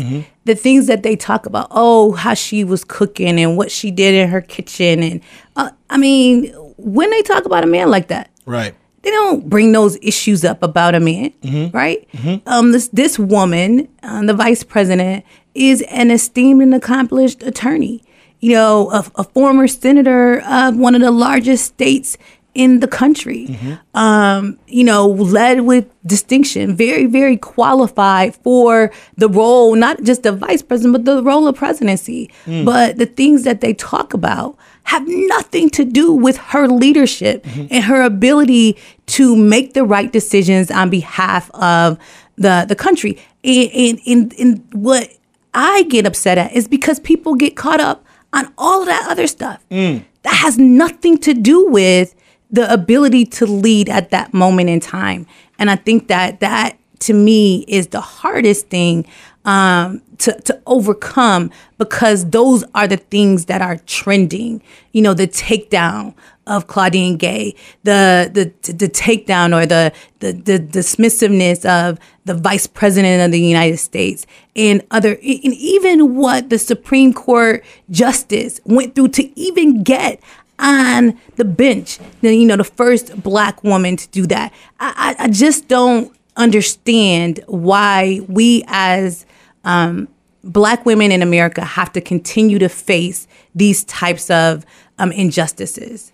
The 0.46 0.54
things 0.54 0.86
that 0.88 1.02
they 1.02 1.14
talk 1.16 1.44
about. 1.46 1.68
Oh, 1.70 2.12
how 2.12 2.34
she 2.34 2.64
was 2.64 2.84
cooking 2.84 3.38
and 3.38 3.56
what 3.56 3.70
she 3.70 3.90
did 3.90 4.14
in 4.14 4.28
her 4.30 4.40
kitchen, 4.40 5.02
and 5.02 5.20
uh, 5.56 5.70
I 5.90 5.96
mean, 5.98 6.46
when 6.76 7.10
they 7.10 7.22
talk 7.22 7.44
about 7.44 7.62
a 7.64 7.66
man 7.66 7.90
like 7.90 8.08
that, 8.08 8.30
Right. 8.46 8.74
they 9.02 9.10
don't 9.10 9.48
bring 9.48 9.72
those 9.72 9.96
issues 10.02 10.44
up 10.44 10.62
about 10.62 10.94
a 10.94 11.00
man, 11.00 11.32
right? 11.72 12.06
Um, 12.46 12.72
this 12.72 12.88
this 12.88 13.18
woman, 13.18 13.88
uh, 14.02 14.22
the 14.24 14.34
vice 14.34 14.62
president, 14.64 15.24
is 15.54 15.82
an 15.90 16.10
esteemed 16.10 16.62
and 16.62 16.74
accomplished 16.74 17.42
attorney. 17.42 18.02
You 18.44 18.52
know, 18.52 18.90
a, 18.90 19.00
a 19.22 19.24
former 19.24 19.66
senator 19.66 20.42
of 20.42 20.76
one 20.76 20.94
of 20.94 21.00
the 21.00 21.10
largest 21.10 21.64
states 21.64 22.18
in 22.54 22.80
the 22.80 22.86
country. 22.86 23.46
Mm-hmm. 23.48 23.96
Um, 23.96 24.58
you 24.66 24.84
know, 24.84 25.08
led 25.08 25.62
with 25.62 25.86
distinction, 26.06 26.76
very 26.76 27.06
very 27.06 27.36
qualified 27.36 28.36
for 28.36 28.92
the 29.16 29.28
role, 29.28 29.74
not 29.74 30.02
just 30.02 30.22
the 30.22 30.32
vice 30.32 30.62
president, 30.62 30.92
but 30.92 31.04
the 31.04 31.22
role 31.22 31.48
of 31.48 31.56
presidency. 31.56 32.30
Mm. 32.46 32.64
But 32.64 32.98
the 32.98 33.06
things 33.06 33.44
that 33.44 33.60
they 33.60 33.74
talk 33.74 34.14
about 34.14 34.56
have 34.84 35.04
nothing 35.06 35.70
to 35.70 35.84
do 35.84 36.12
with 36.12 36.36
her 36.36 36.68
leadership 36.68 37.44
mm-hmm. 37.44 37.66
and 37.70 37.84
her 37.84 38.02
ability 38.02 38.76
to 39.06 39.34
make 39.34 39.72
the 39.72 39.84
right 39.84 40.12
decisions 40.12 40.70
on 40.70 40.90
behalf 40.90 41.50
of 41.54 41.98
the 42.36 42.66
the 42.68 42.76
country. 42.76 43.18
And, 43.42 43.70
and, 43.74 44.00
and, 44.06 44.34
and 44.38 44.74
what 44.74 45.10
I 45.54 45.84
get 45.84 46.06
upset 46.06 46.38
at 46.38 46.52
is 46.52 46.68
because 46.68 46.98
people 47.00 47.34
get 47.34 47.56
caught 47.56 47.80
up 47.80 48.04
on 48.34 48.52
all 48.58 48.82
of 48.82 48.86
that 48.86 49.06
other 49.08 49.26
stuff. 49.26 49.64
Mm. 49.70 50.04
That 50.22 50.34
has 50.34 50.58
nothing 50.58 51.18
to 51.18 51.34
do 51.34 51.66
with 51.66 52.14
the 52.50 52.70
ability 52.72 53.26
to 53.26 53.46
lead 53.46 53.88
at 53.88 54.10
that 54.10 54.34
moment 54.34 54.68
in 54.70 54.80
time. 54.80 55.26
And 55.58 55.70
I 55.70 55.76
think 55.76 56.08
that 56.08 56.40
that 56.40 56.78
to 57.06 57.12
me 57.14 57.64
is 57.68 57.88
the 57.88 58.00
hardest 58.00 58.68
thing 58.68 59.06
um, 59.44 60.00
to, 60.18 60.32
to 60.42 60.60
overcome 60.66 61.50
because 61.78 62.30
those 62.30 62.64
are 62.74 62.86
the 62.86 62.96
things 62.96 63.46
that 63.46 63.60
are 63.60 63.76
trending. 63.86 64.62
You 64.92 65.02
know, 65.02 65.14
the 65.14 65.28
takedown 65.28 66.14
of 66.46 66.66
Claudine 66.66 67.16
Gay, 67.16 67.54
the 67.84 68.30
the 68.32 68.72
the 68.72 68.88
takedown 68.88 69.54
or 69.54 69.66
the, 69.66 69.92
the 70.20 70.32
the 70.32 70.58
dismissiveness 70.58 71.64
of 71.64 71.98
the 72.24 72.34
vice 72.34 72.66
president 72.66 73.22
of 73.22 73.32
the 73.32 73.40
United 73.40 73.78
States 73.78 74.26
and 74.56 74.82
other 74.90 75.12
and 75.12 75.54
even 75.54 76.16
what 76.16 76.50
the 76.50 76.58
Supreme 76.58 77.12
Court 77.12 77.64
justice 77.90 78.60
went 78.64 78.94
through 78.94 79.08
to 79.08 79.38
even 79.38 79.82
get 79.82 80.20
on 80.58 81.18
the 81.36 81.44
bench. 81.44 81.98
You 82.22 82.46
know 82.46 82.56
the 82.56 82.64
first 82.64 83.22
black 83.22 83.62
woman 83.64 83.96
to 83.96 84.08
do 84.08 84.26
that. 84.26 84.52
I, 84.80 85.16
I, 85.18 85.24
I 85.24 85.28
just 85.28 85.68
don't 85.68 86.14
understand 86.36 87.40
why 87.46 88.20
we 88.28 88.64
as 88.66 89.26
um, 89.64 90.08
black 90.42 90.84
women 90.84 91.10
in 91.12 91.22
America 91.22 91.64
have 91.64 91.92
to 91.92 92.00
continue 92.00 92.58
to 92.58 92.68
face 92.68 93.26
these 93.54 93.84
types 93.84 94.30
of 94.30 94.64
um, 94.98 95.12
injustices. 95.12 96.12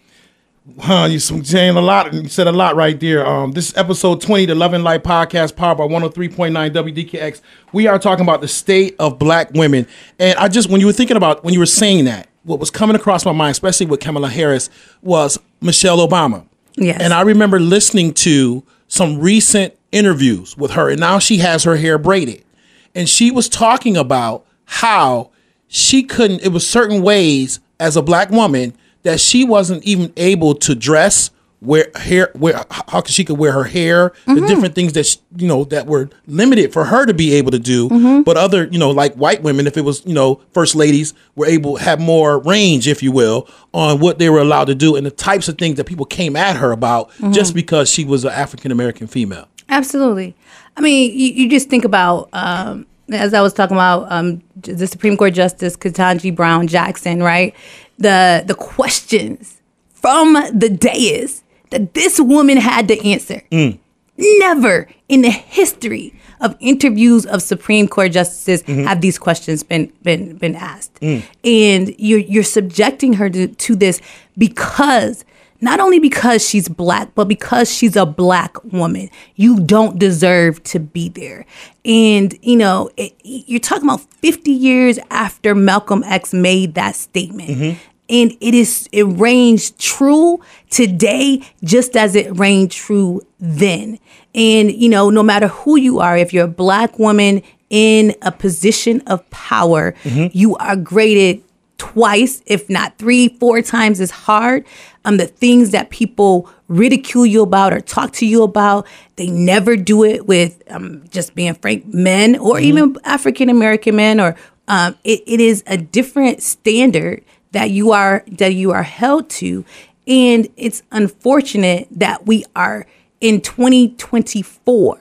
Huh, 0.78 1.08
you 1.10 1.18
saying 1.18 1.76
a 1.76 1.80
lot. 1.80 2.12
You 2.12 2.28
said 2.28 2.46
a 2.46 2.52
lot 2.52 2.76
right 2.76 2.98
there. 3.00 3.26
Um, 3.26 3.52
this 3.52 3.70
is 3.70 3.76
episode 3.76 4.20
20, 4.20 4.46
the 4.46 4.54
Love 4.54 4.74
and 4.74 4.84
Light 4.84 5.02
podcast, 5.02 5.56
powered 5.56 5.78
by 5.78 5.84
103.9 5.84 6.52
WDKX. 6.52 7.40
We 7.72 7.86
are 7.86 7.98
talking 7.98 8.24
about 8.24 8.40
the 8.40 8.48
state 8.48 8.94
of 8.98 9.18
black 9.18 9.50
women. 9.54 9.86
And 10.18 10.38
I 10.38 10.48
just, 10.48 10.70
when 10.70 10.80
you 10.80 10.86
were 10.86 10.92
thinking 10.92 11.16
about, 11.16 11.42
when 11.44 11.54
you 11.54 11.60
were 11.60 11.66
saying 11.66 12.04
that, 12.04 12.28
what 12.44 12.60
was 12.60 12.70
coming 12.70 12.94
across 12.94 13.24
my 13.24 13.32
mind, 13.32 13.52
especially 13.52 13.86
with 13.86 14.00
Kamala 14.00 14.28
Harris, 14.28 14.70
was 15.02 15.38
Michelle 15.60 16.06
Obama. 16.06 16.46
Yes. 16.76 17.00
And 17.00 17.12
I 17.12 17.22
remember 17.22 17.58
listening 17.58 18.14
to 18.14 18.62
some 18.90 19.20
recent 19.20 19.72
interviews 19.92 20.56
with 20.56 20.72
her, 20.72 20.90
and 20.90 21.00
now 21.00 21.18
she 21.18 21.38
has 21.38 21.62
her 21.62 21.76
hair 21.76 21.96
braided. 21.96 22.44
And 22.92 23.08
she 23.08 23.30
was 23.30 23.48
talking 23.48 23.96
about 23.96 24.44
how 24.64 25.30
she 25.68 26.02
couldn't, 26.02 26.42
it 26.42 26.48
was 26.48 26.68
certain 26.68 27.00
ways 27.00 27.60
as 27.78 27.96
a 27.96 28.02
black 28.02 28.30
woman 28.30 28.74
that 29.04 29.20
she 29.20 29.44
wasn't 29.44 29.84
even 29.84 30.12
able 30.16 30.56
to 30.56 30.74
dress 30.74 31.30
wear 31.60 31.86
hair 31.94 32.30
where 32.34 32.64
how 32.70 33.02
she 33.04 33.24
could 33.24 33.38
wear 33.38 33.52
her 33.52 33.64
hair 33.64 34.12
the 34.26 34.40
different 34.46 34.74
things 34.74 34.94
that 34.94 35.04
she, 35.04 35.18
you 35.36 35.46
know 35.46 35.64
that 35.64 35.86
were 35.86 36.08
limited 36.26 36.72
for 36.72 36.86
her 36.86 37.04
to 37.04 37.12
be 37.12 37.34
able 37.34 37.50
to 37.50 37.58
do. 37.58 38.22
But 38.24 38.36
other 38.36 38.64
you 38.64 38.78
know 38.78 38.90
like 38.90 39.14
white 39.14 39.42
women 39.42 39.66
if 39.66 39.76
it 39.76 39.82
was 39.82 40.04
you 40.06 40.14
know 40.14 40.40
first 40.52 40.74
ladies 40.74 41.12
were 41.36 41.46
able 41.46 41.76
to 41.76 41.84
have 41.84 42.00
more 42.00 42.38
range 42.38 42.88
if 42.88 43.02
you 43.02 43.12
will 43.12 43.48
on 43.74 44.00
what 44.00 44.18
they 44.18 44.30
were 44.30 44.40
allowed 44.40 44.66
to 44.66 44.74
do 44.74 44.96
and 44.96 45.04
the 45.04 45.10
types 45.10 45.48
of 45.48 45.58
things 45.58 45.76
that 45.76 45.84
people 45.84 46.06
came 46.06 46.34
at 46.36 46.56
her 46.56 46.72
about 46.72 47.10
just 47.30 47.54
because 47.54 47.90
she 47.90 48.04
was 48.04 48.24
an 48.24 48.32
african 48.32 48.72
american 48.72 49.06
female. 49.06 49.46
Absolutely. 49.68 50.34
I 50.76 50.80
mean, 50.80 51.12
you, 51.12 51.28
you 51.28 51.48
just 51.48 51.68
think 51.68 51.84
about, 51.84 52.28
um, 52.32 52.86
as 53.12 53.34
I 53.34 53.40
was 53.40 53.52
talking 53.52 53.76
about, 53.76 54.10
um, 54.10 54.42
the 54.56 54.86
Supreme 54.86 55.16
Court 55.16 55.32
Justice 55.32 55.76
Ketanji 55.76 56.34
Brown 56.34 56.66
Jackson, 56.66 57.22
right? 57.22 57.54
The 57.98 58.42
the 58.46 58.54
questions 58.54 59.60
from 59.92 60.34
the 60.52 60.68
dais 60.68 61.42
that 61.70 61.94
this 61.94 62.20
woman 62.20 62.56
had 62.56 62.88
to 62.88 63.00
answer. 63.06 63.42
Mm. 63.50 63.78
Never 64.16 64.86
in 65.08 65.22
the 65.22 65.30
history 65.30 66.14
of 66.40 66.56
interviews 66.60 67.24
of 67.26 67.42
Supreme 67.42 67.88
Court 67.88 68.12
justices 68.12 68.62
mm-hmm. 68.62 68.84
have 68.84 69.00
these 69.00 69.18
questions 69.18 69.62
been 69.62 69.92
been 70.02 70.36
been 70.36 70.54
asked. 70.54 71.00
Mm. 71.00 71.22
And 71.42 71.94
you're 71.98 72.18
you're 72.18 72.42
subjecting 72.42 73.14
her 73.14 73.30
to, 73.30 73.48
to 73.48 73.74
this 73.74 74.00
because 74.36 75.24
not 75.60 75.80
only 75.80 75.98
because 75.98 76.46
she's 76.46 76.68
black, 76.68 77.14
but 77.14 77.26
because 77.26 77.72
she's 77.72 77.96
a 77.96 78.06
black 78.06 78.62
woman. 78.64 79.10
You 79.36 79.60
don't 79.60 79.98
deserve 79.98 80.62
to 80.64 80.80
be 80.80 81.08
there. 81.08 81.44
And, 81.84 82.36
you 82.42 82.56
know, 82.56 82.90
it, 82.96 83.14
you're 83.22 83.60
talking 83.60 83.84
about 83.84 84.00
50 84.00 84.50
years 84.50 84.98
after 85.10 85.54
Malcolm 85.54 86.02
X 86.04 86.32
made 86.32 86.74
that 86.74 86.96
statement. 86.96 87.50
Mm-hmm. 87.50 87.78
And 88.10 88.36
it 88.40 88.54
is 88.54 88.88
it 88.92 89.04
reigns 89.04 89.70
true 89.72 90.40
today 90.68 91.42
just 91.64 91.96
as 91.96 92.14
it 92.16 92.36
reigned 92.38 92.72
true 92.72 93.22
then. 93.38 93.98
And 94.34 94.72
you 94.72 94.88
know, 94.88 95.10
no 95.10 95.22
matter 95.22 95.48
who 95.48 95.76
you 95.78 96.00
are, 96.00 96.16
if 96.16 96.32
you're 96.32 96.44
a 96.44 96.48
black 96.48 96.98
woman 96.98 97.42
in 97.70 98.14
a 98.22 98.32
position 98.32 99.00
of 99.06 99.28
power, 99.30 99.94
you 100.32 100.56
are 100.56 100.74
graded 100.76 101.42
twice, 101.78 102.42
if 102.44 102.68
not 102.68 102.98
three, 102.98 103.28
four 103.38 103.62
times 103.62 104.00
as 104.00 104.10
hard. 104.10 104.66
Um, 105.06 105.16
the 105.16 105.26
things 105.26 105.70
that 105.70 105.88
people 105.88 106.50
ridicule 106.68 107.24
you 107.24 107.42
about 107.42 107.72
or 107.72 107.80
talk 107.80 108.12
to 108.14 108.26
you 108.26 108.42
about, 108.42 108.86
they 109.16 109.28
never 109.28 109.76
do 109.76 110.04
it 110.04 110.26
with 110.26 110.62
um, 110.68 111.04
just 111.08 111.34
being 111.34 111.54
frank 111.54 111.86
men 111.86 112.36
or 112.36 112.60
even 112.60 112.96
African 113.04 113.48
American 113.48 113.96
men. 113.96 114.20
Or 114.20 114.36
um, 114.68 114.94
it, 115.04 115.22
it 115.26 115.40
is 115.40 115.64
a 115.66 115.78
different 115.78 116.42
standard 116.42 117.24
that 117.52 117.70
you 117.70 117.92
are 117.92 118.24
that 118.32 118.54
you 118.54 118.72
are 118.72 118.82
held 118.82 119.28
to, 119.30 119.64
and 120.06 120.48
it's 120.56 120.82
unfortunate 120.90 121.88
that 121.90 122.26
we 122.26 122.44
are 122.54 122.86
in 123.20 123.40
2024 123.40 125.00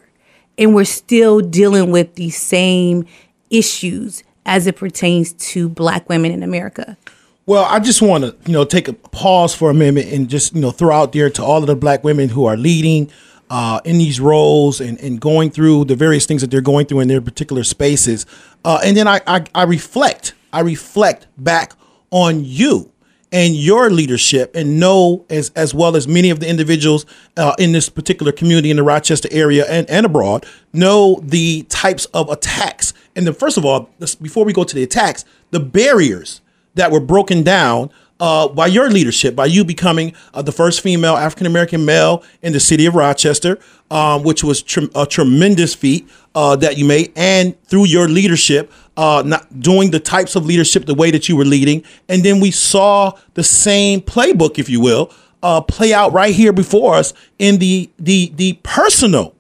and 0.58 0.76
we're 0.76 0.86
still 0.86 1.40
dealing 1.40 1.90
with 1.90 2.16
these 2.16 2.38
same 2.38 3.06
issues 3.50 4.24
as 4.46 4.68
it 4.68 4.76
pertains 4.76 5.34
to 5.34 5.70
black 5.70 6.08
women 6.10 6.32
in 6.32 6.44
America. 6.44 6.98
Well, 7.46 7.66
I 7.66 7.80
just 7.80 8.02
want 8.02 8.26
to, 8.26 8.36
you 8.46 8.54
know, 8.54 8.66
take 8.66 8.88
a 8.88 8.94
pause 8.94 9.56
for 9.56 9.72
a 9.72 9.74
minute 9.74 10.08
and 10.14 10.30
just, 10.30 10.54
you 10.54 10.62
know, 10.62 10.70
throw 10.70 10.94
out 10.94 11.14
there 11.14 11.30
to 11.32 11.44
all 11.44 11.62
of 11.62 11.68
the 11.68 11.76
black 11.76 12.04
women 12.04 12.30
who 12.30 12.46
are 12.46 12.58
leading 12.58 13.10
uh, 13.50 13.80
in 13.86 13.98
these 13.98 14.20
roles 14.20 14.80
and, 14.80 15.00
and 15.00 15.20
going 15.20 15.50
through 15.50 15.86
the 15.86 15.96
various 15.96 16.26
things 16.28 16.42
that 16.42 16.52
they're 16.52 16.62
going 16.62 16.86
through 16.86 17.00
in 17.00 17.08
their 17.08 17.22
particular 17.22 17.64
spaces. 17.64 18.28
Uh, 18.64 18.80
and 18.84 18.96
then 18.96 19.08
I, 19.08 19.22
I, 19.26 19.46
I 19.56 19.64
reflect, 19.64 20.34
I 20.54 20.60
reflect 20.60 21.26
back 21.38 21.74
on 22.12 22.44
you 22.44 22.92
and 23.32 23.56
your 23.56 23.90
leadership 23.92 24.56
and 24.56 24.80
know 24.80 25.26
as 25.30 25.52
as 25.56 25.74
well 25.74 25.96
as 25.96 26.08
many 26.08 26.30
of 26.32 26.40
the 26.40 26.48
individuals 26.50 27.06
uh, 27.38 27.54
in 27.60 27.72
this 27.72 27.88
particular 27.90 28.32
community 28.32 28.72
in 28.72 28.78
the 28.78 28.84
Rochester 28.84 29.30
area 29.32 29.66
and, 29.70 29.88
and 29.90 30.06
abroad 30.06 30.46
know 30.74 31.20
the 31.24 31.64
types 31.70 32.06
of 32.06 32.30
attacks. 32.30 32.94
And 33.16 33.28
then 33.28 33.34
first 33.34 33.58
of 33.58 33.66
all 33.66 33.90
let's- 34.00 34.16
before 34.16 34.46
we 34.46 34.54
go 34.54 34.64
to 34.64 34.76
the 34.76 34.84
attacks 34.84 35.26
the 35.52 35.60
barriers 35.60 36.42
that 36.76 36.92
were 36.92 37.00
broken 37.00 37.44
down 37.44 37.90
uh, 38.20 38.48
by 38.48 38.68
your 38.68 38.90
leadership, 38.90 39.36
by 39.36 39.46
you 39.46 39.64
becoming 39.64 40.14
uh, 40.34 40.42
the 40.42 40.52
first 40.52 40.82
female 40.82 41.16
African 41.16 41.48
American 41.48 41.86
male 41.86 42.24
in 42.42 42.54
the 42.54 42.60
city 42.60 42.86
of 42.86 42.96
Rochester, 42.96 43.60
um, 43.90 44.24
which 44.24 44.44
was 44.44 44.62
trem- 44.62 44.92
a 44.96 45.06
tremendous 45.06 45.74
feat 45.74 46.10
uh, 46.36 46.56
that 46.58 46.78
you 46.78 46.86
made, 46.86 47.12
and 47.16 47.62
through 47.64 47.86
your 47.86 48.08
leadership, 48.08 48.72
uh, 48.98 49.24
not 49.26 49.62
doing 49.62 49.92
the 49.92 50.00
types 50.00 50.36
of 50.36 50.46
leadership 50.46 50.86
the 50.86 50.96
way 50.96 51.12
that 51.12 51.30
you 51.30 51.36
were 51.36 51.46
leading, 51.46 51.84
and 52.08 52.24
then 52.24 52.40
we 52.40 52.52
saw 52.52 53.12
the 53.34 53.44
same 53.44 54.02
playbook, 54.02 54.60
if 54.60 54.70
you 54.70 54.82
will, 54.82 55.12
uh, 55.42 55.62
play 55.62 55.94
out 55.94 56.12
right 56.12 56.36
here 56.36 56.52
before 56.54 56.96
us 56.96 57.14
in 57.38 57.60
the 57.60 57.90
the 57.98 58.32
the 58.36 58.54
personal 58.64 59.34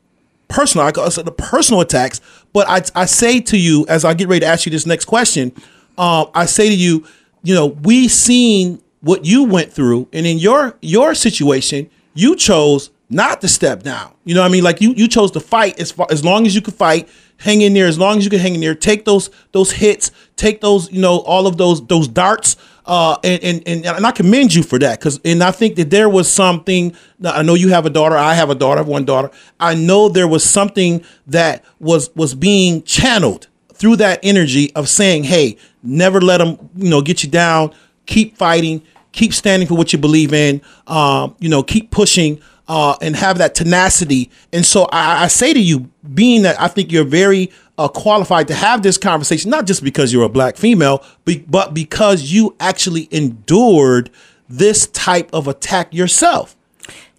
personal, 0.50 0.88
I 0.88 0.92
call 0.92 1.10
the 1.10 1.32
personal 1.32 1.80
attacks. 1.80 2.20
But 2.52 2.68
I, 2.68 3.02
I 3.02 3.06
say 3.06 3.40
to 3.42 3.58
you, 3.58 3.86
as 3.88 4.04
I 4.04 4.14
get 4.14 4.28
ready 4.28 4.42
to 4.42 4.48
ask 4.48 4.66
you 4.66 4.72
this 4.72 4.86
next 4.86 5.06
question, 5.06 5.54
um, 5.98 6.30
I 6.34 6.46
say 6.46 6.68
to 6.70 6.76
you, 6.76 7.06
you 7.44 7.56
know, 7.56 7.68
we 7.68 8.08
seen 8.08 8.82
what 9.02 9.26
you 9.26 9.44
went 9.44 9.72
through, 9.72 10.08
and 10.14 10.26
in 10.26 10.38
your 10.38 10.78
your 10.82 11.16
situation, 11.16 11.90
you 12.14 12.36
chose 12.36 12.92
not 13.10 13.42
to 13.42 13.48
step 13.48 13.82
down. 13.84 14.14
You 14.24 14.36
know 14.36 14.42
what 14.42 14.48
I 14.48 14.52
mean? 14.52 14.64
Like 14.64 14.82
you 14.82 14.94
you 14.94 15.08
chose 15.08 15.32
to 15.32 15.40
fight 15.40 15.80
as 15.80 15.92
far 15.92 16.08
as 16.12 16.24
long 16.24 16.46
as 16.46 16.54
you 16.54 16.62
could 16.62 16.76
fight, 16.76 17.10
hang 17.38 17.62
in 17.62 17.74
there 17.74 17.88
as 17.88 17.98
long 17.98 18.18
as 18.18 18.24
you 18.24 18.30
could 18.30 18.42
hang 18.42 18.56
in 18.56 18.62
there, 18.62 18.76
take 18.76 19.06
those 19.06 19.30
those 19.52 19.72
hits, 19.72 20.12
take 20.36 20.62
those, 20.62 20.92
you 20.92 21.02
know, 21.02 21.20
all 21.20 21.48
of 21.48 21.58
those 21.58 21.86
those 21.88 22.08
darts. 22.08 22.56
Uh, 22.86 23.18
and, 23.24 23.44
and 23.44 23.64
and 23.68 23.86
and 23.86 24.06
I 24.06 24.12
commend 24.12 24.54
you 24.54 24.64
for 24.64 24.80
that 24.80 25.00
because 25.00 25.20
and 25.24 25.44
I 25.44 25.52
think 25.52 25.76
that 25.76 25.90
there 25.90 26.10
was 26.10 26.32
something. 26.32 26.96
I 27.24 27.44
know 27.44 27.54
you 27.54 27.70
have 27.70 27.86
a 27.86 27.90
daughter. 27.90 28.16
I 28.18 28.34
have 28.34 28.50
a 28.50 28.56
daughter. 28.56 28.80
I 28.80 28.82
have 28.82 28.88
one 28.88 29.06
daughter. 29.06 29.32
I 29.60 29.76
know 29.76 30.10
there 30.10 30.28
was 30.28 30.44
something 30.44 31.04
that 31.28 31.64
was 31.80 32.10
was 32.16 32.34
being 32.34 32.84
channeled 32.84 33.48
through 33.80 33.96
that 33.98 34.20
energy 34.22 34.72
of 34.76 34.88
saying, 34.88 35.24
"Hey, 35.24 35.58
never 35.82 36.22
let 36.22 36.38
them, 36.38 36.70
you 36.76 36.90
know, 36.90 37.02
get 37.02 37.24
you 37.24 37.30
down. 37.30 37.74
Keep 38.06 38.38
fighting. 38.38 38.84
Keep 39.12 39.34
standing 39.34 39.68
for 39.68 39.76
what 39.76 39.92
you 39.92 39.98
believe 40.00 40.34
in. 40.34 40.62
Um, 40.88 41.36
you 41.40 41.50
know, 41.50 41.64
keep 41.64 41.92
pushing." 41.92 42.40
Uh, 42.68 42.96
and 43.02 43.16
have 43.16 43.40
that 43.40 43.56
tenacity. 43.56 44.30
And 44.54 44.64
so 44.64 44.84
I, 44.92 45.24
I 45.24 45.28
say 45.28 45.54
to 45.54 45.60
you, 45.60 45.90
being 46.14 46.44
that 46.44 46.62
I 46.62 46.68
think 46.68 46.92
you're 46.92 47.04
very 47.04 47.50
uh, 47.80 47.88
qualified 47.88 48.48
to 48.50 48.54
have 48.54 48.84
this 48.84 48.96
conversation, 48.96 49.50
not 49.50 49.66
just 49.66 49.84
because 49.84 50.14
you're 50.14 50.24
a 50.24 50.30
black 50.30 50.56
female, 50.56 51.04
but 51.48 51.74
because 51.74 52.32
you 52.32 52.56
actually 52.60 53.08
endured 53.10 54.12
this 54.50 54.88
type 54.88 55.30
of 55.34 55.48
attack 55.48 55.94
yourself. 55.94 56.56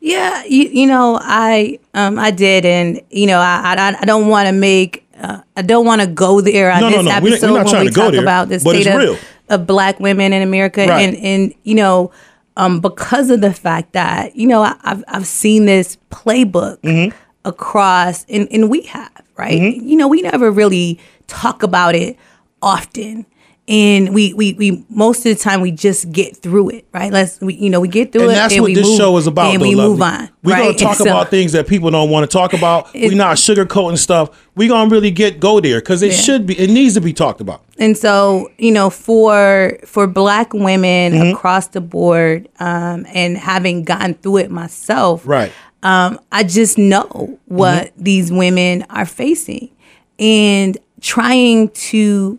Yeah, 0.01 0.45
you, 0.45 0.65
you 0.65 0.87
know, 0.87 1.19
I 1.21 1.79
um 1.95 2.19
I 2.19 2.31
did, 2.31 2.65
and 2.65 3.01
you 3.11 3.27
know, 3.27 3.39
I 3.39 3.75
I, 3.77 3.97
I 4.01 4.05
don't 4.05 4.29
want 4.29 4.47
to 4.47 4.53
make 4.53 5.00
uh, 5.21 5.43
I 5.57 5.63
don't 5.63 5.85
want 5.87 6.01
to 6.01 6.07
go 6.07 6.41
there 6.41 6.71
on 6.71 6.81
No, 6.81 6.89
no, 6.91 6.97
this 6.97 7.05
no, 7.07 7.21
we're 7.21 7.29
episode 7.33 7.47
not 7.49 7.55
when 7.57 7.67
trying 7.67 7.85
we 7.85 7.91
to 7.91 7.95
go 7.95 8.03
talk 8.05 8.13
there, 8.13 8.23
about 8.23 8.49
the 8.49 8.61
state 8.61 8.87
of 8.87 9.19
of 9.49 9.67
black 9.67 9.99
women 10.01 10.33
in 10.33 10.43
America, 10.43 10.87
Right. 10.87 11.03
and 11.09 11.17
and 11.17 11.55
you 11.65 11.75
know, 11.75 12.11
um, 12.57 12.81
because 12.81 13.31
of 13.31 13.41
the 13.41 13.53
fact 13.53 13.93
that 13.93 14.37
you 14.37 14.47
know 14.47 14.63
I, 14.63 14.75
I've 14.83 15.05
I've 15.09 15.27
seen 15.27 15.67
this 15.67 15.97
playbook 16.11 16.79
Mm-hmm. 16.83 17.17
across, 17.45 18.25
and 18.29 18.49
and 18.51 18.71
we 18.71 18.83
have 18.83 19.11
right. 19.37 19.61
You 19.61 19.97
know, 19.97 20.09
we 20.09 20.23
never 20.23 20.51
really 20.51 20.99
talk 21.27 21.63
about 21.63 21.95
it 21.95 22.17
often. 22.63 23.27
And 23.71 24.13
we, 24.13 24.35
we, 24.35 24.55
we 24.55 24.85
most 24.91 25.19
of 25.25 25.25
the 25.37 25.37
time 25.37 25.61
we 25.61 25.71
just 25.71 26.11
get 26.11 26.37
through 26.37 26.71
it, 26.71 26.87
right? 26.93 27.13
Let's 27.13 27.41
we, 27.41 27.55
you 27.55 27.71
know 27.71 27.79
we 27.81 27.87
get 27.87 28.11
through 28.11 28.23
And 28.23 28.33
it, 28.33 28.35
that's 28.35 28.53
and 28.55 28.63
what 28.63 28.71
we 28.71 28.75
this 28.75 28.89
move, 28.89 28.97
show 28.99 29.17
is 29.17 29.29
about. 29.29 29.53
and 29.55 29.63
though, 29.63 29.69
we 29.69 29.77
Lovely. 29.77 29.91
move 29.93 30.03
on. 30.03 30.29
We're 30.43 30.53
right? 30.55 30.65
gonna 30.65 30.79
talk 30.79 30.97
so- 30.97 31.05
about 31.05 31.31
things 31.31 31.53
that 31.53 31.69
people 31.69 31.89
don't 31.93 32.11
want 32.11 32.29
to 32.29 32.37
talk 32.37 32.53
about. 32.53 32.93
We're 32.95 33.15
not 33.15 33.37
sugarcoating 33.37 33.97
stuff. 33.99 34.45
We're 34.57 34.69
gonna 34.71 34.91
really 34.91 35.13
get 35.13 35.39
go 35.39 35.61
there 35.61 35.79
because 35.81 36.03
it 36.03 36.11
Yeah. 36.13 36.19
should 36.19 36.47
be. 36.47 36.59
It 36.59 36.69
needs 36.69 36.95
to 36.95 37.01
be 37.01 37.13
talked 37.13 37.41
about. 37.41 37.63
and 37.79 37.97
so 37.97 38.51
you 38.59 38.73
know 38.73 38.91
for 38.91 39.79
for 39.87 40.09
black 40.09 40.53
women 40.53 41.13
Mm-hmm. 41.13 41.37
across 41.37 41.69
the 41.69 41.81
board 41.81 42.49
um, 42.59 43.07
and 43.15 43.39
having 43.39 43.85
gone 43.85 44.15
through 44.15 44.39
it 44.39 44.51
myself 44.51 45.23
Right. 45.25 45.53
um, 45.85 46.19
i 46.33 46.43
just 46.43 46.77
know 46.77 47.39
what 47.47 47.93
these 47.97 48.33
women 48.33 48.85
are 48.91 49.07
facing 49.07 49.71
and 50.19 50.77
trying 51.01 51.69
to 51.71 52.39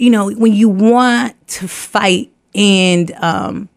you 0.00 0.10
know 0.10 0.30
when 0.30 0.52
you 0.52 0.68
want 0.68 1.34
to 1.46 1.68
fight 1.68 2.32
and 2.54 3.12
um 3.20 3.68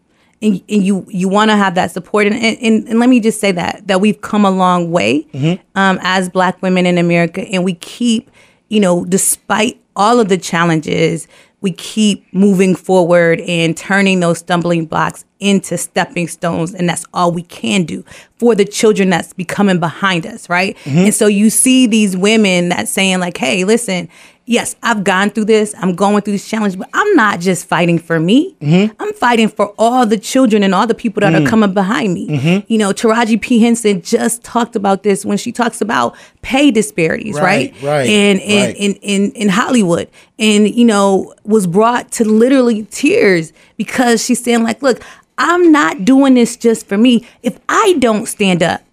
and, 0.42 0.62
and 0.68 0.82
you 0.82 1.06
you 1.08 1.28
want 1.28 1.50
to 1.50 1.56
have 1.56 1.74
that 1.74 1.90
support 1.90 2.26
and, 2.26 2.34
and 2.34 2.88
and 2.88 2.98
let 2.98 3.08
me 3.08 3.20
just 3.20 3.40
say 3.40 3.52
that 3.52 3.86
that 3.86 4.00
we've 4.00 4.20
come 4.20 4.44
a 4.44 4.50
long 4.50 4.90
way 4.90 5.26
um, 5.74 5.98
as 6.02 6.28
black 6.28 6.60
women 6.62 6.86
in 6.86 6.98
america 6.98 7.42
and 7.42 7.62
we 7.64 7.74
keep 7.74 8.30
you 8.68 8.80
know 8.80 9.04
despite 9.04 9.80
all 9.96 10.18
of 10.18 10.28
the 10.28 10.38
challenges 10.38 11.28
we 11.60 11.72
keep 11.72 12.26
moving 12.34 12.74
forward 12.74 13.40
and 13.40 13.74
turning 13.74 14.20
those 14.20 14.38
stumbling 14.40 14.84
blocks 14.84 15.24
into 15.40 15.78
stepping 15.78 16.28
stones 16.28 16.74
and 16.74 16.86
that's 16.88 17.06
all 17.14 17.32
we 17.32 17.42
can 17.42 17.84
do 17.84 18.04
for 18.36 18.54
the 18.54 18.64
children 18.66 19.08
that's 19.08 19.32
becoming 19.32 19.78
behind 19.80 20.26
us 20.26 20.48
right? 20.50 20.76
And 21.06 21.14
so 21.14 21.26
you 21.26 21.48
see 21.50 21.86
these 21.86 22.16
women 22.16 22.68
that 22.70 22.88
saying 22.88 23.20
like 23.20 23.36
hey 23.38 23.64
listen 23.64 24.08
yes 24.46 24.76
i've 24.82 25.04
gone 25.04 25.30
through 25.30 25.44
this. 25.44 25.74
I'm 25.78 25.94
going 25.94 26.22
through 26.22 26.34
this 26.34 26.48
challenge 26.48 26.78
but 26.78 26.88
i'm 26.92 27.14
not 27.14 27.40
just 27.40 27.66
fighting 27.66 27.98
for 27.98 28.20
me. 28.20 28.54
Mm-hmm. 28.60 29.00
I'm 29.00 29.12
fighting 29.14 29.48
for 29.48 29.74
all 29.78 30.06
the 30.06 30.18
children 30.18 30.62
and 30.62 30.74
all 30.74 30.86
the 30.86 30.94
people 30.94 31.20
that 31.20 31.34
are 31.34 31.40
mm. 31.40 31.48
coming 31.48 31.72
behind 31.72 32.14
me. 32.14 32.28
Mm-hmm. 32.28 32.72
You 32.72 32.78
know 32.78 32.92
taraji 32.92 33.40
p. 33.40 33.58
Henson 33.60 34.02
just 34.02 34.42
talked 34.42 34.76
about 34.76 35.02
this 35.02 35.24
when 35.24 35.38
she 35.38 35.52
talks 35.52 35.80
about 35.80 36.16
pay 36.42 36.70
disparities 36.70 37.34
Right, 37.36 37.72
right? 37.74 37.82
right, 37.82 38.08
and 38.08 38.40
and 38.40 38.66
right. 38.68 38.76
in, 38.76 38.94
in 38.96 39.32
in 39.32 39.48
Hollywood. 39.48 40.08
And 40.38 40.74
you 40.74 40.84
know 40.84 41.34
was 41.44 41.66
brought 41.66 42.10
to 42.12 42.24
literally 42.24 42.84
tears 42.84 43.52
because 43.76 44.24
she's 44.24 44.42
saying 44.42 44.62
like 44.62 44.82
look 44.82 45.02
I'm 45.38 45.72
not 45.72 46.04
doing 46.04 46.34
this 46.34 46.56
just 46.56 46.86
for 46.86 46.96
me. 46.96 47.26
If 47.42 47.58
I 47.68 47.96
don't 47.98 48.26
stand 48.26 48.62
up 48.62 48.83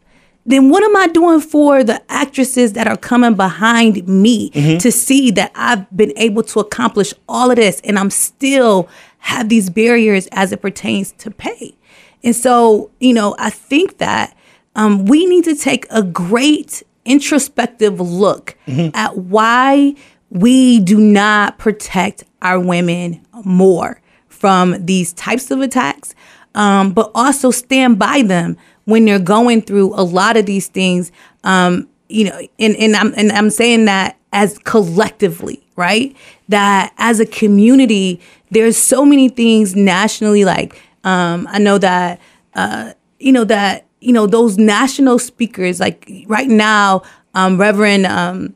then 0.45 0.69
what 0.69 0.83
am 0.83 0.95
I 0.95 1.07
doing 1.07 1.39
for 1.39 1.83
the 1.83 2.01
actresses 2.11 2.73
that 2.73 2.87
are 2.87 2.97
coming 2.97 3.35
behind 3.35 4.07
me 4.07 4.49
to 4.79 4.91
see 4.91 5.31
that 5.31 5.51
I've 5.55 5.89
been 5.95 6.13
able 6.17 6.43
to 6.43 6.59
accomplish 6.59 7.13
all 7.29 7.51
of 7.51 7.57
this 7.57 7.79
and 7.83 7.99
I'm 7.99 8.09
still 8.09 8.89
have 9.19 9.49
these 9.49 9.69
barriers 9.69 10.27
as 10.31 10.51
it 10.51 10.61
pertains 10.61 11.11
to 11.19 11.31
pay? 11.31 11.75
And 12.23 12.35
so 12.35 12.91
you 12.99 13.13
know 13.13 13.35
I 13.37 13.49
think 13.49 13.97
that 13.99 14.35
um, 14.75 15.05
we 15.05 15.25
need 15.25 15.43
to 15.45 15.55
take 15.55 15.85
a 15.89 16.01
great 16.01 16.83
introspective 17.05 17.99
look 17.99 18.57
at 18.93 19.17
why 19.17 19.95
we 20.29 20.79
do 20.79 20.97
not 20.99 21.57
protect 21.59 22.23
our 22.41 22.59
women 22.59 23.25
more 23.43 24.01
from 24.29 24.85
these 24.85 25.13
types 25.13 25.51
of 25.51 25.61
attacks, 25.61 26.15
um, 26.55 26.93
but 26.93 27.11
also 27.13 27.51
stand 27.51 27.99
by 27.99 28.21
them 28.21 28.57
when 28.85 29.05
they're 29.05 29.19
going 29.19 29.61
through 29.61 29.93
a 29.93 30.03
lot 30.03 30.37
of 30.37 30.45
these 30.45 30.67
things. 30.67 31.11
Um, 31.43 31.87
you 32.09 32.25
know, 32.25 32.39
and, 32.59 32.75
and 32.75 32.95
I'm 32.95 33.13
and 33.15 33.31
I'm 33.31 33.49
saying 33.49 33.85
that 33.85 34.17
as 34.33 34.57
collectively, 34.59 35.65
right? 35.75 36.15
That 36.49 36.93
as 36.97 37.19
a 37.19 37.25
community, 37.25 38.19
there's 38.49 38.77
so 38.77 39.05
many 39.05 39.29
things 39.29 39.75
nationally. 39.75 40.45
Like 40.45 40.81
um, 41.03 41.47
I 41.49 41.59
know 41.59 41.77
that 41.77 42.19
uh, 42.53 42.93
you 43.19 43.31
know 43.31 43.43
that 43.45 43.85
you 43.99 44.13
know 44.13 44.27
those 44.27 44.57
national 44.57 45.19
speakers. 45.19 45.79
Like 45.79 46.09
right 46.27 46.49
now, 46.49 47.03
um, 47.33 47.59
Reverend 47.59 48.05
um, 48.05 48.55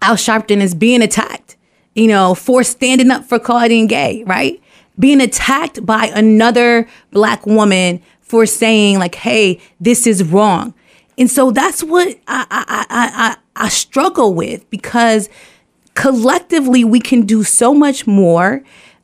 Al 0.00 0.16
Sharpton 0.16 0.60
is 0.60 0.74
being 0.74 1.02
attacked, 1.02 1.56
you 1.94 2.08
know, 2.08 2.34
for 2.34 2.62
standing 2.64 3.10
up 3.10 3.24
for 3.24 3.38
Claudine 3.38 3.86
Gay, 3.86 4.24
right? 4.24 4.60
Being 4.98 5.20
attacked 5.20 5.84
by 5.84 6.06
another 6.06 6.86
black 7.10 7.46
woman 7.46 8.02
for 8.32 8.46
saying 8.46 8.98
like, 8.98 9.14
"Hey, 9.14 9.60
this 9.78 10.06
is 10.06 10.24
wrong," 10.24 10.72
and 11.18 11.30
so 11.30 11.50
that's 11.50 11.82
what 11.82 12.08
I 12.26 12.46
I 12.50 12.86
I 12.88 13.06
I, 13.26 13.66
I 13.66 13.68
struggle 13.68 14.32
with 14.32 14.68
because 14.70 15.28
collectively 15.92 16.82
we 16.82 16.98
can 16.98 17.26
do 17.26 17.44
so 17.44 17.74
much 17.74 18.06
more 18.06 18.62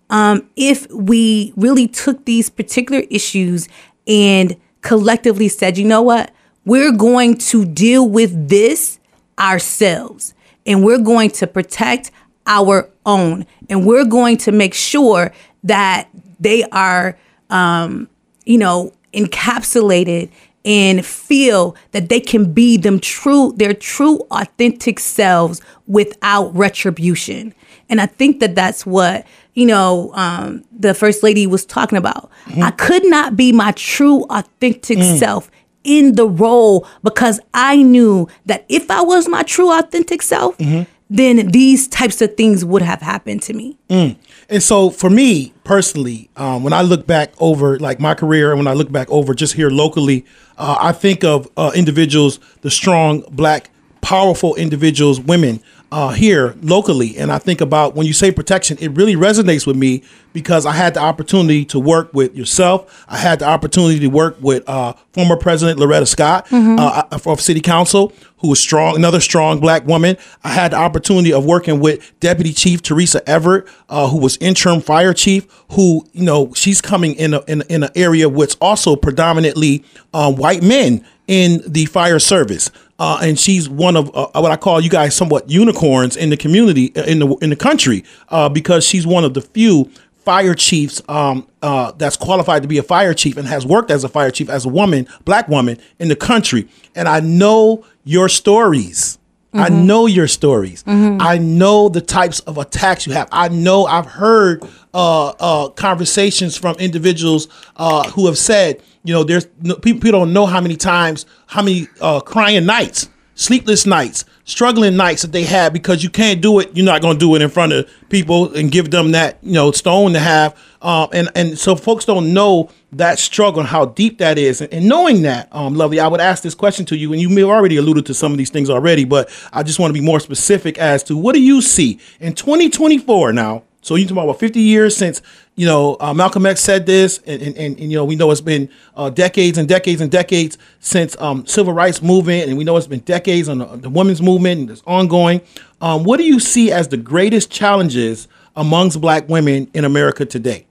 um, 0.09 0.49
if 0.57 0.91
we 0.91 1.53
really 1.57 1.87
took 1.87 2.25
these 2.25 2.49
particular 2.49 3.03
issues 3.11 3.69
and 4.07 4.57
collectively 4.81 5.49
said, 5.49 5.77
you 5.77 5.85
know 5.85 6.01
what, 6.01 6.33
we're 6.65 6.93
going 6.93 7.37
to 7.37 7.67
deal 7.67 8.09
with 8.09 8.49
this 8.49 8.99
ourselves 9.39 10.33
and 10.65 10.83
we're 10.83 11.05
going 11.13 11.29
to 11.33 11.47
protect 11.47 12.11
our 12.47 12.89
own 13.05 13.45
and 13.69 13.87
we're 13.87 14.07
going 14.07 14.39
to 14.39 14.53
make 14.53 14.73
sure 14.73 15.31
that 15.65 16.09
they 16.41 16.63
are 16.73 17.19
um, 17.51 18.09
you 18.47 18.57
know 18.57 18.93
encapsulated 19.13 20.31
and 20.65 21.05
feel 21.05 21.77
that 21.93 22.09
they 22.09 22.21
can 22.21 22.53
be 22.53 22.77
them 22.77 22.99
true 23.01 23.53
their 23.57 23.73
true 23.73 24.19
authentic 24.31 24.99
selves 24.99 25.61
without 25.87 26.55
retribution. 26.55 27.55
And 27.89 28.01
i 28.01 28.07
think 28.07 28.41
that 28.41 28.55
that's 28.55 28.85
what 28.85 29.27
you 29.55 29.67
know 29.67 30.11
um, 30.15 30.63
the 30.73 30.95
first 30.95 31.23
lady 31.23 31.47
was 31.47 31.65
talking 31.65 31.99
about. 31.99 32.31
Mm-hmm. 32.47 32.63
I 32.63 32.71
could 32.73 33.07
not 33.07 33.37
be 33.37 33.53
my 33.53 33.73
true 33.73 34.25
authentic 34.25 34.99
mm. 34.99 35.19
self 35.19 35.51
in 35.85 36.15
the 36.17 36.27
role 36.27 36.87
because 37.03 37.41
i 37.55 37.83
knew 37.83 38.29
that 38.47 38.65
if 38.69 38.91
i 38.91 39.01
was 39.01 39.29
my 39.29 39.43
true 39.43 39.73
authentic 39.73 40.23
self 40.23 40.57
mm-hmm. 40.59 40.83
then 41.09 41.49
these 41.49 41.89
types 41.89 42.21
of 42.21 42.37
things 42.37 42.65
would 42.65 42.83
have 42.83 43.01
happened 43.01 43.41
to 43.41 43.55
me 43.55 43.79
mm. 43.89 44.17
And 44.49 44.63
so 44.63 44.91
for 44.91 45.11
me 45.11 45.53
personally, 45.65 46.31
um, 46.37 46.63
when 46.65 46.73
I 46.73 46.81
look 46.81 47.07
back 47.07 47.33
over 47.39 47.79
like 47.79 48.01
my 48.01 48.15
career 48.15 48.51
and 48.51 48.59
when 48.59 48.67
I 48.67 48.73
look 48.73 48.91
back 48.91 49.11
over 49.11 49.35
just 49.35 49.53
here 49.55 49.69
locally, 49.69 50.25
uh, 50.57 50.77
I 50.81 50.93
think 50.93 51.23
of 51.23 51.49
uh, 51.57 51.71
individuals, 51.75 52.41
the 52.63 52.71
strong 52.71 53.21
black, 53.31 53.71
powerful 54.01 54.55
individuals, 54.55 55.21
women 55.21 55.61
uh, 55.91 56.11
here 56.11 56.55
locally. 56.61 57.17
And 57.17 57.33
I 57.33 57.39
think 57.39 57.61
about 57.61 57.95
when 57.95 58.07
you 58.07 58.13
say 58.13 58.31
protection, 58.31 58.77
it 58.81 58.89
really 58.89 59.15
resonates 59.17 59.67
with 59.67 59.77
me 59.77 60.03
because 60.35 60.67
I 60.67 60.73
had 60.73 60.95
the 60.95 61.01
opportunity 61.01 61.65
to 61.67 61.81
work 61.81 62.13
with 62.13 62.37
yourself. 62.37 63.05
I 63.09 63.17
had 63.17 63.39
the 63.39 63.47
opportunity 63.47 63.99
to 64.01 64.09
work 64.09 64.37
with 64.41 64.69
uh, 64.69 64.93
former 65.13 65.37
President 65.37 65.79
Loretta 65.79 66.05
Scott 66.07 66.47
uh, 66.53 67.05
of 67.11 67.41
City 67.41 67.61
Council, 67.61 68.13
who 68.39 68.49
was 68.49 68.61
strong, 68.61 68.97
another 68.97 69.21
strong 69.21 69.61
black 69.61 69.87
woman. 69.87 70.17
I 70.45 70.51
had 70.51 70.73
the 70.73 70.77
opportunity 70.77 71.33
of 71.33 71.45
working 71.47 71.81
with 71.81 72.13
Deputy 72.21 72.53
Chief 72.53 72.83
Teresa 72.83 73.27
Everett, 73.29 73.67
uh, 73.89 74.09
who 74.09 74.19
was 74.19 74.37
interim 74.39 74.81
fire 74.81 75.15
chief, 75.15 75.47
who 75.73 76.07
you 76.13 76.25
know 76.25 76.53
she's 76.53 76.83
coming 76.83 77.15
in 77.15 77.33
a, 77.33 77.41
in, 77.49 77.63
in 77.71 77.83
an 77.83 77.91
area 77.95 78.29
which 78.29 78.57
also 78.61 78.95
predominantly 78.95 79.85
um, 80.13 80.37
white 80.37 80.63
men 80.63 81.05
in 81.27 81.63
the 81.67 81.87
fire 81.87 82.19
service. 82.19 82.71
Uh, 82.99 83.21
and 83.23 83.39
she's 83.39 83.69
one 83.69 83.97
of 83.97 84.11
uh, 84.15 84.29
what 84.35 84.51
I 84.51 84.57
call 84.57 84.81
you 84.81 84.91
guys 84.91 85.15
somewhat 85.15 85.49
unicorns 85.49 86.17
in 86.17 86.31
the 86.31 86.37
community 86.37 86.93
uh, 86.97 87.05
in 87.05 87.21
the 87.21 87.29
in 87.37 87.51
the 87.51 87.57
country 87.57 88.05
uh, 88.29 88.49
because 88.49 88.85
she's 88.85 89.07
one 89.07 89.25
of 89.25 89.35
the 89.35 89.41
few 89.41 89.91
fire 90.29 90.55
chiefs 90.55 91.01
um, 91.09 91.47
uh, 91.63 91.93
that's 91.93 92.17
qualified 92.17 92.61
to 92.61 92.69
be 92.69 92.77
a 92.77 92.83
fire 92.83 93.15
chief 93.15 93.37
and 93.37 93.49
has 93.49 93.65
worked 93.65 93.91
as 93.91 94.05
a 94.05 94.09
fire 94.09 94.31
chief 94.31 94.51
as 94.51 94.67
a 94.67 94.69
woman, 94.69 95.09
black 95.25 95.49
woman 95.49 95.79
in 95.99 96.09
the 96.09 96.17
country. 96.17 96.69
And 96.95 97.09
I 97.09 97.21
know 97.21 97.85
your 98.05 98.29
stories. 98.29 99.19
I 99.55 99.69
know 99.71 100.07
your 100.07 100.29
stories. 100.29 100.85
I 100.87 101.39
know 101.39 101.89
the 101.89 102.01
types 102.03 102.41
of 102.41 102.59
attacks 102.59 103.07
you 103.07 103.15
have. 103.15 103.29
I 103.33 103.49
know 103.49 103.87
I've 103.87 104.07
heard 104.07 104.63
uh, 104.93 105.29
uh, 105.41 105.69
conversations 105.71 106.57
from 106.57 106.77
individuals 106.77 107.49
uh, 107.77 108.09
who 108.11 108.27
have 108.27 108.37
said, 108.39 108.83
you 109.05 109.15
know, 109.15 109.25
there's 109.25 109.47
no, 109.63 109.75
people, 109.77 110.01
people 110.01 110.21
don't 110.21 110.33
know 110.33 110.45
how 110.47 110.61
many 110.61 110.77
times, 110.77 111.25
how 111.47 111.63
many 111.63 111.89
uh, 112.01 112.21
crying 112.21 112.67
nights, 112.67 113.09
sleepless 113.37 113.87
nights, 113.87 114.25
struggling 114.49 114.97
nights 114.97 115.23
that 115.23 115.31
they 115.31 115.45
had 115.45 115.75
because 115.75 116.03
you 116.03 116.09
can't 116.09 116.41
do 116.41 116.59
it. 116.59 116.75
You're 116.75 116.87
not 116.87 117.03
going 117.03 117.15
to 117.15 117.21
do 117.21 117.35
it 117.35 117.43
in 117.43 117.51
front 117.51 117.73
of 117.73 117.89
people 118.09 118.55
and 118.55 118.73
give 118.73 118.91
them 118.91 119.13
that, 119.13 119.39
you 119.43 119.53
know, 119.53 119.71
stone 119.73 120.15
to 120.15 120.19
have. 120.19 120.59
Um, 120.81 121.09
and 121.13 121.29
and 121.35 121.59
so 121.59 121.77
folks 121.77 122.05
don't 122.05 122.33
know 122.33 122.71
that 122.93 123.19
struggle 123.19 123.61
and 123.61 123.69
how 123.69 123.85
deep 123.85 124.19
that 124.19 124.39
is. 124.39 124.63
And, 124.63 124.73
and 124.73 124.89
knowing 124.89 125.23
that, 125.23 125.49
um, 125.53 125.75
lovely, 125.75 126.01
I 126.01 126.09
would 126.09 126.21
ask 126.21 126.43
this 126.43 126.55
question 126.55 126.87
to 126.87 126.97
you, 126.97 127.13
and 127.13 127.21
you 127.21 127.29
may 127.29 127.43
have 127.43 127.51
already 127.51 127.77
alluded 127.77 128.07
to 128.07 128.15
some 128.15 128.33
of 128.33 128.39
these 128.39 128.51
things 128.51 128.71
already, 128.71 129.05
but 129.05 129.31
I 129.53 129.63
just 129.63 129.79
want 129.79 129.91
to 129.95 130.01
be 130.01 130.05
more 130.05 130.19
specific 130.19 130.79
as 130.79 131.03
to 131.05 131.17
what 131.17 131.35
do 131.35 131.43
you 131.43 131.61
see 131.61 132.01
in 132.19 132.35
2024 132.35 133.35
now? 133.35 133.65
So 133.83 133.95
you 133.95 134.07
talk 134.07 134.19
about 134.19 134.41
50 134.41 134.61
years 134.61 134.97
since 134.97 135.23
you 135.59 135.67
know 135.67 135.97
uh, 135.99 136.15
Malcolm 136.15 136.47
X 136.47 136.61
said 136.61 136.87
this, 136.87 137.19
and, 137.27 137.43
and, 137.43 137.57
and, 137.57 137.81
and, 137.81 137.91
you 137.91 137.99
know 137.99 138.05
we 138.05 138.15
know 138.15 138.31
it's 138.31 138.41
been 138.41 138.71
uh, 138.95 139.11
decades 139.11 139.59
and 139.59 139.69
decades 139.69 140.01
and 140.01 140.09
decades 140.11 140.57
since 140.79 141.17
um, 141.21 141.45
civil 141.47 141.73
rights 141.73 142.01
movement, 142.01 142.49
and 142.49 142.57
we 142.57 142.63
know 142.63 142.77
it's 142.77 142.87
been 142.87 143.01
decades 143.01 143.49
on 143.49 143.59
the, 143.59 143.67
the 143.67 143.91
women's 143.91 144.23
movement 144.23 144.61
and 144.61 144.71
it's 144.71 144.83
ongoing. 144.87 145.41
Um, 145.81 146.05
what 146.05 146.19
do 146.19 146.25
you 146.25 146.39
see 146.39 146.71
as 146.71 146.89
the 146.89 146.97
greatest 146.97 147.51
challenges 147.51 148.29
amongst 148.55 149.01
Black 149.01 149.29
women 149.29 149.69
in 149.75 149.85
America 149.85 150.25
today? 150.25 150.65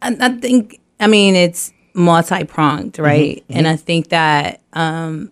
I, 0.00 0.16
I 0.18 0.30
think 0.38 0.80
I 0.98 1.06
mean 1.06 1.36
it's 1.36 1.74
multi 1.92 2.44
pronged, 2.44 2.98
right? 2.98 3.36
Mm-hmm, 3.36 3.52
mm-hmm. 3.52 3.58
And 3.58 3.68
I 3.68 3.76
think 3.76 4.08
that 4.08 4.62
um, 4.72 5.30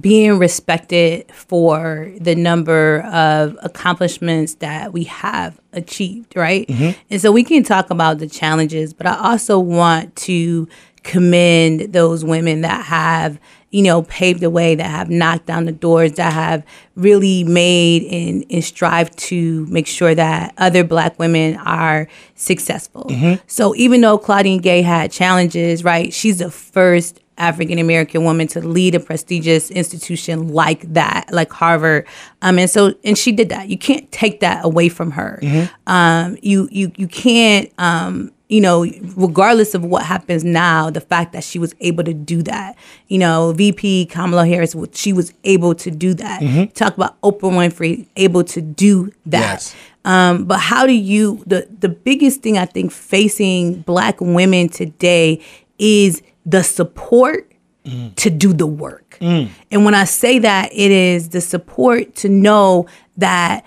being 0.00 0.38
respected 0.38 1.30
for 1.32 2.12
the 2.18 2.34
number 2.34 3.00
of 3.02 3.58
accomplishments 3.62 4.54
that 4.56 4.92
we 4.92 5.04
have 5.04 5.60
achieved, 5.72 6.36
right? 6.36 6.66
Mm-hmm. 6.68 6.98
And 7.10 7.20
so 7.20 7.32
we 7.32 7.44
can 7.44 7.62
talk 7.62 7.90
about 7.90 8.18
the 8.18 8.26
challenges, 8.26 8.94
but 8.94 9.06
I 9.06 9.16
also 9.16 9.58
want 9.58 10.16
to 10.16 10.68
commend 11.02 11.92
those 11.92 12.24
women 12.24 12.62
that 12.62 12.84
have 12.86 13.38
you 13.72 13.82
know, 13.82 14.02
paved 14.02 14.40
the 14.40 14.50
way, 14.50 14.74
that 14.74 14.84
have 14.84 15.08
knocked 15.08 15.46
down 15.46 15.64
the 15.64 15.72
doors, 15.72 16.12
that 16.12 16.32
have 16.32 16.62
really 16.94 17.42
made 17.42 18.02
and, 18.04 18.44
and 18.50 18.62
strive 18.62 19.14
to 19.16 19.66
make 19.66 19.86
sure 19.86 20.14
that 20.14 20.52
other 20.58 20.84
black 20.84 21.18
women 21.18 21.56
are 21.56 22.06
successful. 22.34 23.06
Mm-hmm. 23.08 23.42
So 23.46 23.74
even 23.74 24.02
though 24.02 24.18
Claudine 24.18 24.60
Gay 24.60 24.82
had 24.82 25.10
challenges, 25.10 25.82
right, 25.82 26.12
she's 26.12 26.38
the 26.38 26.50
first 26.50 27.21
African 27.38 27.78
American 27.78 28.24
woman 28.24 28.46
to 28.48 28.60
lead 28.60 28.94
a 28.94 29.00
prestigious 29.00 29.70
institution 29.70 30.48
like 30.48 30.92
that, 30.92 31.28
like 31.32 31.52
Harvard. 31.52 32.06
Um, 32.42 32.58
and 32.58 32.68
so, 32.68 32.94
and 33.04 33.16
she 33.16 33.32
did 33.32 33.48
that. 33.48 33.68
You 33.68 33.78
can't 33.78 34.10
take 34.12 34.40
that 34.40 34.64
away 34.64 34.88
from 34.88 35.12
her. 35.12 35.38
Mm-hmm. 35.42 35.92
Um, 35.92 36.36
you, 36.42 36.68
you, 36.70 36.92
you 36.96 37.08
can't, 37.08 37.72
um, 37.78 38.32
you 38.48 38.60
know, 38.60 38.84
regardless 39.16 39.74
of 39.74 39.82
what 39.82 40.04
happens 40.04 40.44
now, 40.44 40.90
the 40.90 41.00
fact 41.00 41.32
that 41.32 41.42
she 41.42 41.58
was 41.58 41.74
able 41.80 42.04
to 42.04 42.12
do 42.12 42.42
that, 42.42 42.76
you 43.08 43.18
know, 43.18 43.52
VP 43.52 44.06
Kamala 44.06 44.46
Harris, 44.46 44.76
she 44.92 45.14
was 45.14 45.32
able 45.44 45.74
to 45.76 45.90
do 45.90 46.12
that. 46.12 46.42
Mm-hmm. 46.42 46.72
Talk 46.72 46.94
about 46.94 47.18
Oprah 47.22 47.50
Winfrey, 47.50 48.06
able 48.16 48.44
to 48.44 48.60
do 48.60 49.10
that. 49.24 49.40
Yes. 49.40 49.74
Um, 50.04 50.44
but 50.44 50.58
how 50.58 50.86
do 50.86 50.92
you, 50.92 51.42
the, 51.46 51.66
the 51.80 51.88
biggest 51.88 52.42
thing 52.42 52.58
I 52.58 52.66
think 52.66 52.92
facing 52.92 53.80
black 53.82 54.20
women 54.20 54.68
today 54.68 55.42
is 55.78 56.22
the 56.44 56.62
support 56.62 57.52
mm. 57.84 58.14
to 58.16 58.30
do 58.30 58.52
the 58.52 58.66
work. 58.66 59.18
Mm. 59.20 59.50
And 59.70 59.84
when 59.84 59.94
I 59.94 60.04
say 60.04 60.38
that, 60.40 60.70
it 60.72 60.90
is 60.90 61.30
the 61.30 61.40
support 61.40 62.14
to 62.16 62.28
know 62.28 62.86
that 63.16 63.64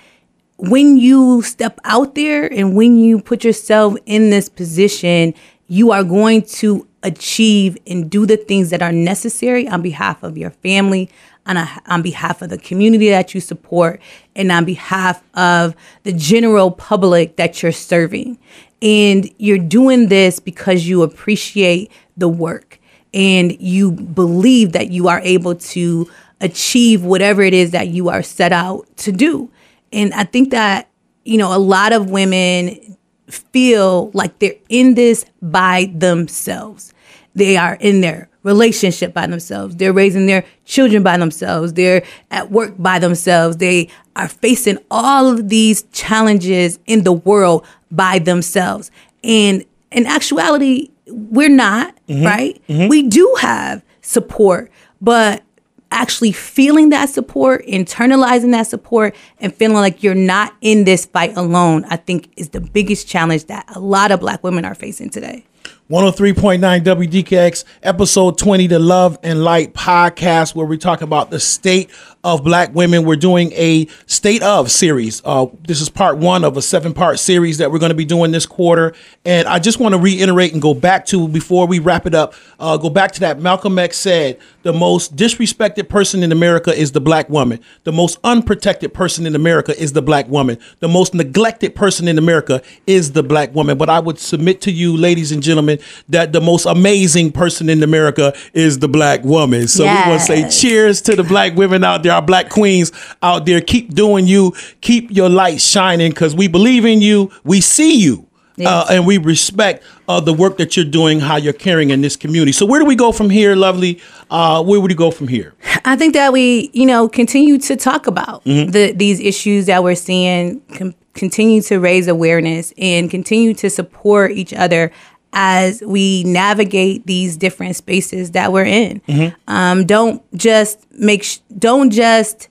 when 0.58 0.98
you 0.98 1.42
step 1.42 1.80
out 1.84 2.16
there 2.16 2.52
and 2.52 2.76
when 2.76 2.98
you 2.98 3.20
put 3.20 3.44
yourself 3.44 3.96
in 4.06 4.30
this 4.30 4.50
position, 4.50 5.34
you 5.68 5.92
are 5.92 6.04
going 6.04 6.44
to 6.44 6.88
achieve 7.06 7.78
and 7.88 8.10
do 8.10 8.26
the 8.26 8.38
things 8.38 8.70
that 8.72 8.82
are 8.82 8.92
necessary 8.92 9.68
on 9.68 9.82
behalf 9.82 10.24
of 10.24 10.38
your 10.38 10.50
family, 10.50 11.10
on, 11.46 11.58
a, 11.58 11.82
on 11.88 12.02
behalf 12.02 12.42
of 12.42 12.50
the 12.50 12.58
community 12.58 13.10
that 13.10 13.34
you 13.34 13.40
support, 13.40 14.02
and 14.36 14.52
on 14.52 14.66
behalf 14.66 15.24
of 15.36 15.76
the 16.04 16.12
general 16.12 16.72
public 16.72 17.36
that 17.36 17.62
you're 17.62 17.72
serving. 17.72 18.38
And 18.82 19.30
you're 19.38 19.58
doing 19.58 20.10
this 20.10 20.40
because 20.40 20.88
you 20.88 21.04
appreciate 21.04 21.92
the 22.18 22.28
work 22.28 22.80
and 23.14 23.60
you 23.62 23.92
believe 23.92 24.74
that 24.74 24.92
you 24.92 25.08
are 25.08 25.22
able 25.22 25.56
to 25.56 26.10
achieve 26.42 27.04
whatever 27.04 27.42
it 27.42 27.54
is 27.54 27.72
that 27.72 27.88
you 27.88 28.10
are 28.10 28.22
set 28.22 28.52
out 28.52 28.86
to 28.98 29.12
do. 29.12 29.50
And 29.94 30.14
I 30.14 30.26
think 30.26 30.52
that, 30.52 30.90
you 31.24 31.38
know, 31.38 31.56
a 31.56 31.58
lot 31.58 31.94
of 31.94 32.10
women 32.10 32.98
feel 33.28 34.12
like 34.14 34.38
they're 34.40 34.56
in 34.70 34.96
this 34.96 35.26
by 35.42 35.92
themselves. 35.96 36.94
They 37.36 37.58
are 37.58 37.76
in 37.80 38.02
their 38.02 38.30
relationship 38.44 39.14
by 39.14 39.28
themselves. 39.28 39.76
They're 39.76 39.94
raising 39.94 40.28
their 40.28 40.46
children 40.66 41.04
by 41.04 41.18
themselves. 41.18 41.74
They're 41.74 42.04
at 42.32 42.52
work 42.52 42.76
by 42.78 43.00
themselves. 43.00 43.58
They 43.58 43.90
are 44.16 44.28
facing 44.28 44.78
all 44.90 45.28
of 45.28 45.50
these 45.50 45.84
challenges 45.92 46.80
in 46.86 47.04
the 47.04 47.12
world 47.12 47.66
by 47.92 48.20
themselves. 48.20 48.92
And 49.24 49.66
in 49.92 50.06
actuality, 50.06 50.92
we're 51.08 51.50
not, 51.50 51.96
mm-hmm. 52.08 52.26
right? 52.26 52.62
Mm-hmm. 52.70 52.88
We 52.88 53.04
do 53.04 53.36
have 53.42 53.84
support, 54.02 54.72
but 55.02 55.44
actually 55.92 56.32
feeling 56.32 56.90
that 56.90 57.10
support, 57.10 57.66
internalizing 57.66 58.52
that 58.52 58.68
support, 58.68 59.16
and 59.40 59.54
feeling 59.54 59.78
like 59.78 60.04
you're 60.04 60.14
not 60.14 60.54
in 60.62 60.84
this 60.84 61.06
fight 61.06 61.36
alone, 61.36 61.86
I 61.86 61.96
think 61.96 62.32
is 62.38 62.50
the 62.50 62.62
biggest 62.62 63.08
challenge 63.08 63.46
that 63.46 63.66
a 63.76 63.80
lot 63.80 64.12
of 64.12 64.20
black 64.20 64.44
women 64.44 64.66
are 64.66 64.76
facing 64.76 65.10
today. 65.10 65.46
103.9 65.88 66.82
WDKX, 66.82 67.64
episode 67.84 68.40
20, 68.40 68.66
the 68.66 68.80
Love 68.80 69.20
and 69.22 69.44
Light 69.44 69.76
podcast, 69.76 70.56
where 70.56 70.66
we 70.66 70.80
talk 70.80 71.04
about 71.04 71.30
the 71.30 71.40
state 71.40 71.92
of 72.24 72.44
black 72.44 72.74
women. 72.74 73.06
We're 73.06 73.18
doing 73.18 73.52
a 73.52 73.86
state 74.08 74.42
of 74.42 74.72
series. 74.72 75.22
Uh, 75.24 75.46
this 75.62 75.82
is 75.82 75.90
part 75.90 76.18
one 76.18 76.44
of 76.44 76.58
a 76.58 76.62
seven 76.64 76.92
part 76.92 77.20
series 77.20 77.60
that 77.60 77.72
we're 77.72 77.78
going 77.78 77.92
to 77.92 77.96
be 77.96 78.04
doing 78.04 78.32
this 78.32 78.48
quarter. 78.48 78.96
And 79.26 79.48
I 79.48 79.60
just 79.60 79.80
want 79.80 79.94
to 79.94 80.02
reiterate 80.02 80.54
and 80.54 80.62
go 80.62 80.74
back 80.74 81.06
to, 81.08 81.28
before 81.28 81.68
we 81.68 81.78
wrap 81.78 82.08
it 82.08 82.16
up, 82.16 82.34
uh, 82.60 82.78
go 82.78 82.90
back 82.90 83.12
to 83.12 83.20
that 83.20 83.40
Malcolm 83.40 83.78
X 83.78 83.96
said, 83.96 84.40
the 84.64 84.74
most 84.74 85.16
disrespected 85.16 85.88
person 85.88 86.24
in 86.24 86.32
America 86.32 86.76
is 86.76 86.94
the 86.94 87.02
black 87.02 87.30
woman. 87.30 87.60
The 87.84 87.92
most 87.92 88.18
unprotected 88.24 88.92
person 88.92 89.28
in 89.28 89.36
America 89.36 89.80
is 89.80 89.94
the 89.94 90.02
black 90.02 90.28
woman. 90.30 90.58
The 90.80 90.88
most 90.88 91.14
neglected 91.14 91.76
person 91.76 92.08
in 92.08 92.18
America 92.18 92.64
is 92.88 93.12
the 93.12 93.22
black 93.22 93.54
woman. 93.54 93.78
But 93.78 93.92
I 93.92 94.00
would 94.00 94.18
submit 94.18 94.62
to 94.62 94.72
you, 94.72 94.98
ladies 94.98 95.32
and 95.32 95.44
gentlemen, 95.44 95.75
that 96.10 96.34
the 96.34 96.42
most 96.42 96.66
amazing 96.66 97.32
person 97.32 97.70
in 97.70 97.82
America 97.84 98.34
is 98.54 98.80
the 98.80 98.88
black 98.88 99.24
woman. 99.24 99.68
So 99.68 99.84
yes. 99.84 100.06
we 100.06 100.10
want 100.10 100.22
to 100.22 100.28
say 100.28 100.50
cheers 100.50 101.02
to 101.04 101.16
the 101.16 101.24
black 101.24 101.56
women 101.56 101.84
out 101.84 102.04
there, 102.04 102.14
our 102.14 102.22
black 102.22 102.50
queens 102.50 102.92
out 103.22 103.46
there. 103.46 103.62
Keep 103.62 103.94
doing 103.94 104.28
you, 104.28 104.54
keep 104.82 105.12
your 105.12 105.30
light 105.30 105.62
shining 105.62 106.12
because 106.12 106.36
we 106.36 106.48
believe 106.48 106.86
in 106.86 107.02
you, 107.02 107.32
we 107.44 107.62
see 107.62 108.00
you. 108.00 108.28
Yes. 108.58 108.70
Uh, 108.70 108.94
and 108.94 109.06
we 109.06 109.18
respect 109.18 109.84
uh, 110.08 110.20
the 110.22 110.34
work 110.34 110.58
that 110.58 110.78
you're 110.78 110.86
doing, 110.86 111.20
how 111.20 111.36
you're 111.36 111.54
caring 111.54 111.90
in 111.90 112.02
this 112.02 112.16
community. 112.16 112.54
So, 112.54 112.66
where 112.66 112.80
do 112.80 112.86
we 112.86 112.96
go 112.96 113.12
from 113.12 113.30
here, 113.30 113.56
lovely? 113.56 114.02
Uh, 114.30 114.64
where 114.64 114.80
would 114.80 114.92
you 114.92 114.98
go 114.98 115.12
from 115.12 115.28
here? 115.28 115.54
I 115.84 115.96
think 115.98 116.14
that 116.14 116.32
we, 116.32 116.70
you 116.74 116.86
know, 116.86 117.10
continue 117.10 117.58
to 117.60 117.76
talk 117.76 118.08
about 118.08 118.46
mm-hmm. 118.46 118.72
the, 118.72 118.94
these 118.94 119.20
issues 119.20 119.66
that 119.66 119.84
we're 119.84 119.96
seeing, 119.96 120.62
com- 120.74 120.96
continue 121.16 121.62
to 121.64 121.80
raise 121.80 122.08
awareness, 122.08 122.74
and 122.78 123.12
continue 123.12 123.54
to 123.56 123.70
support 123.70 124.32
each 124.32 124.54
other 124.54 124.92
as 125.36 125.84
we 125.86 126.24
navigate 126.24 127.06
these 127.06 127.36
different 127.36 127.76
spaces 127.76 128.32
that 128.32 128.54
we're 128.54 128.66
in. 128.66 129.02
Mm-hmm. 129.02 129.36
Um, 129.48 129.86
don't 129.86 130.24
just 130.36 130.88
make, 130.94 131.24
sh- 131.24 131.40
don't 131.58 131.92
just, 131.92 132.48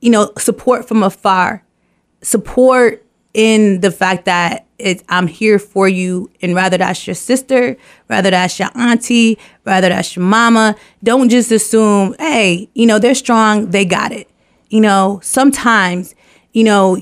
you 0.00 0.10
know, 0.10 0.32
support 0.38 0.88
from 0.88 1.02
afar. 1.02 1.62
Support 2.22 3.04
in 3.34 3.80
the 3.80 3.90
fact 3.90 4.24
that 4.24 4.66
it's, 4.78 5.04
I'm 5.08 5.26
here 5.26 5.58
for 5.58 5.88
you, 5.88 6.30
and 6.40 6.54
rather 6.54 6.78
that's 6.78 7.06
your 7.06 7.14
sister, 7.14 7.76
rather 8.08 8.30
that's 8.30 8.58
your 8.58 8.70
auntie, 8.74 9.38
rather 9.64 9.90
that's 9.90 10.16
your 10.16 10.24
mama. 10.24 10.74
Don't 11.04 11.28
just 11.28 11.52
assume, 11.52 12.16
hey, 12.18 12.70
you 12.74 12.86
know, 12.86 12.98
they're 12.98 13.14
strong, 13.14 13.70
they 13.70 13.84
got 13.84 14.10
it. 14.10 14.28
You 14.70 14.80
know, 14.80 15.20
sometimes, 15.22 16.14
you 16.52 16.64
know, 16.64 16.98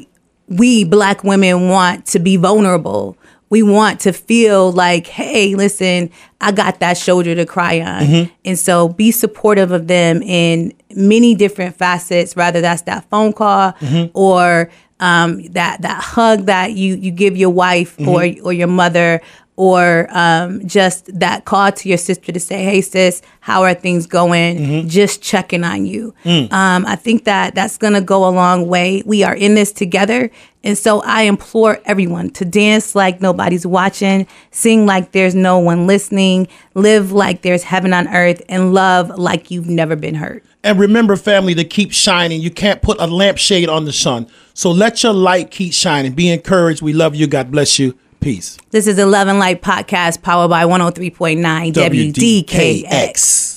we 0.48 0.82
black 0.82 1.22
women 1.22 1.68
want 1.68 2.06
to 2.06 2.18
be 2.18 2.36
vulnerable 2.36 3.16
we 3.50 3.62
want 3.64 4.00
to 4.00 4.12
feel 4.12 4.72
like, 4.72 5.08
hey, 5.08 5.54
listen, 5.56 6.10
I 6.40 6.52
got 6.52 6.80
that 6.80 6.96
shoulder 6.96 7.34
to 7.34 7.44
cry 7.44 7.80
on. 7.80 8.02
Mm-hmm. 8.02 8.32
And 8.44 8.58
so 8.58 8.88
be 8.88 9.10
supportive 9.10 9.72
of 9.72 9.88
them 9.88 10.22
in 10.22 10.72
many 10.94 11.34
different 11.34 11.76
facets, 11.76 12.34
whether 12.34 12.60
that's 12.60 12.82
that 12.82 13.10
phone 13.10 13.32
call 13.32 13.72
mm-hmm. 13.72 14.16
or 14.16 14.70
um, 15.00 15.42
that 15.52 15.82
that 15.82 16.02
hug 16.02 16.46
that 16.46 16.72
you 16.72 16.94
you 16.96 17.10
give 17.10 17.36
your 17.36 17.50
wife 17.50 17.96
mm-hmm. 17.96 18.08
or 18.08 18.46
or 18.46 18.52
your 18.52 18.68
mother 18.68 19.20
or 19.60 20.06
um, 20.10 20.66
just 20.66 21.06
that 21.18 21.44
call 21.44 21.70
to 21.70 21.88
your 21.88 21.98
sister 21.98 22.32
to 22.32 22.40
say, 22.40 22.64
"Hey, 22.64 22.80
sis, 22.80 23.20
how 23.40 23.62
are 23.62 23.74
things 23.74 24.06
going?" 24.06 24.58
Mm-hmm. 24.58 24.88
Just 24.88 25.20
checking 25.20 25.64
on 25.64 25.84
you. 25.84 26.14
Mm. 26.24 26.50
Um, 26.50 26.86
I 26.86 26.96
think 26.96 27.24
that 27.24 27.54
that's 27.54 27.76
going 27.76 27.92
to 27.92 28.00
go 28.00 28.26
a 28.26 28.32
long 28.32 28.68
way. 28.68 29.02
We 29.04 29.22
are 29.22 29.34
in 29.34 29.56
this 29.56 29.70
together, 29.70 30.30
and 30.62 30.76
so 30.76 31.00
I 31.02 31.22
implore 31.22 31.78
everyone 31.84 32.30
to 32.30 32.44
dance 32.44 32.94
like 32.94 33.20
nobody's 33.20 33.66
watching, 33.66 34.26
sing 34.50 34.86
like 34.86 35.12
there's 35.12 35.34
no 35.34 35.58
one 35.58 35.86
listening, 35.86 36.48
live 36.74 37.12
like 37.12 37.42
there's 37.42 37.62
heaven 37.62 37.92
on 37.92 38.08
earth, 38.08 38.42
and 38.48 38.74
love 38.74 39.08
like 39.18 39.50
you've 39.50 39.68
never 39.68 39.96
been 39.96 40.14
hurt. 40.14 40.44
And 40.62 40.78
remember, 40.78 41.16
family, 41.16 41.54
to 41.54 41.64
keep 41.64 41.92
shining. 41.92 42.42
You 42.42 42.50
can't 42.50 42.82
put 42.82 43.00
a 43.00 43.06
lampshade 43.06 43.70
on 43.70 43.86
the 43.86 43.92
sun. 43.92 44.26
So 44.52 44.70
let 44.70 45.02
your 45.02 45.14
light 45.14 45.50
keep 45.50 45.72
shining. 45.72 46.12
Be 46.12 46.28
encouraged. 46.28 46.82
We 46.82 46.92
love 46.92 47.14
you. 47.14 47.26
God 47.26 47.50
bless 47.50 47.78
you. 47.78 47.96
Peace. 48.20 48.58
This 48.70 48.86
is 48.86 48.98
Love 48.98 49.28
and 49.28 49.38
Light 49.38 49.62
Podcast 49.62 50.20
powered 50.20 50.50
by 50.50 50.64
103.9 50.64 51.72
WDKX. 51.72 52.84
WDKX. 52.84 53.49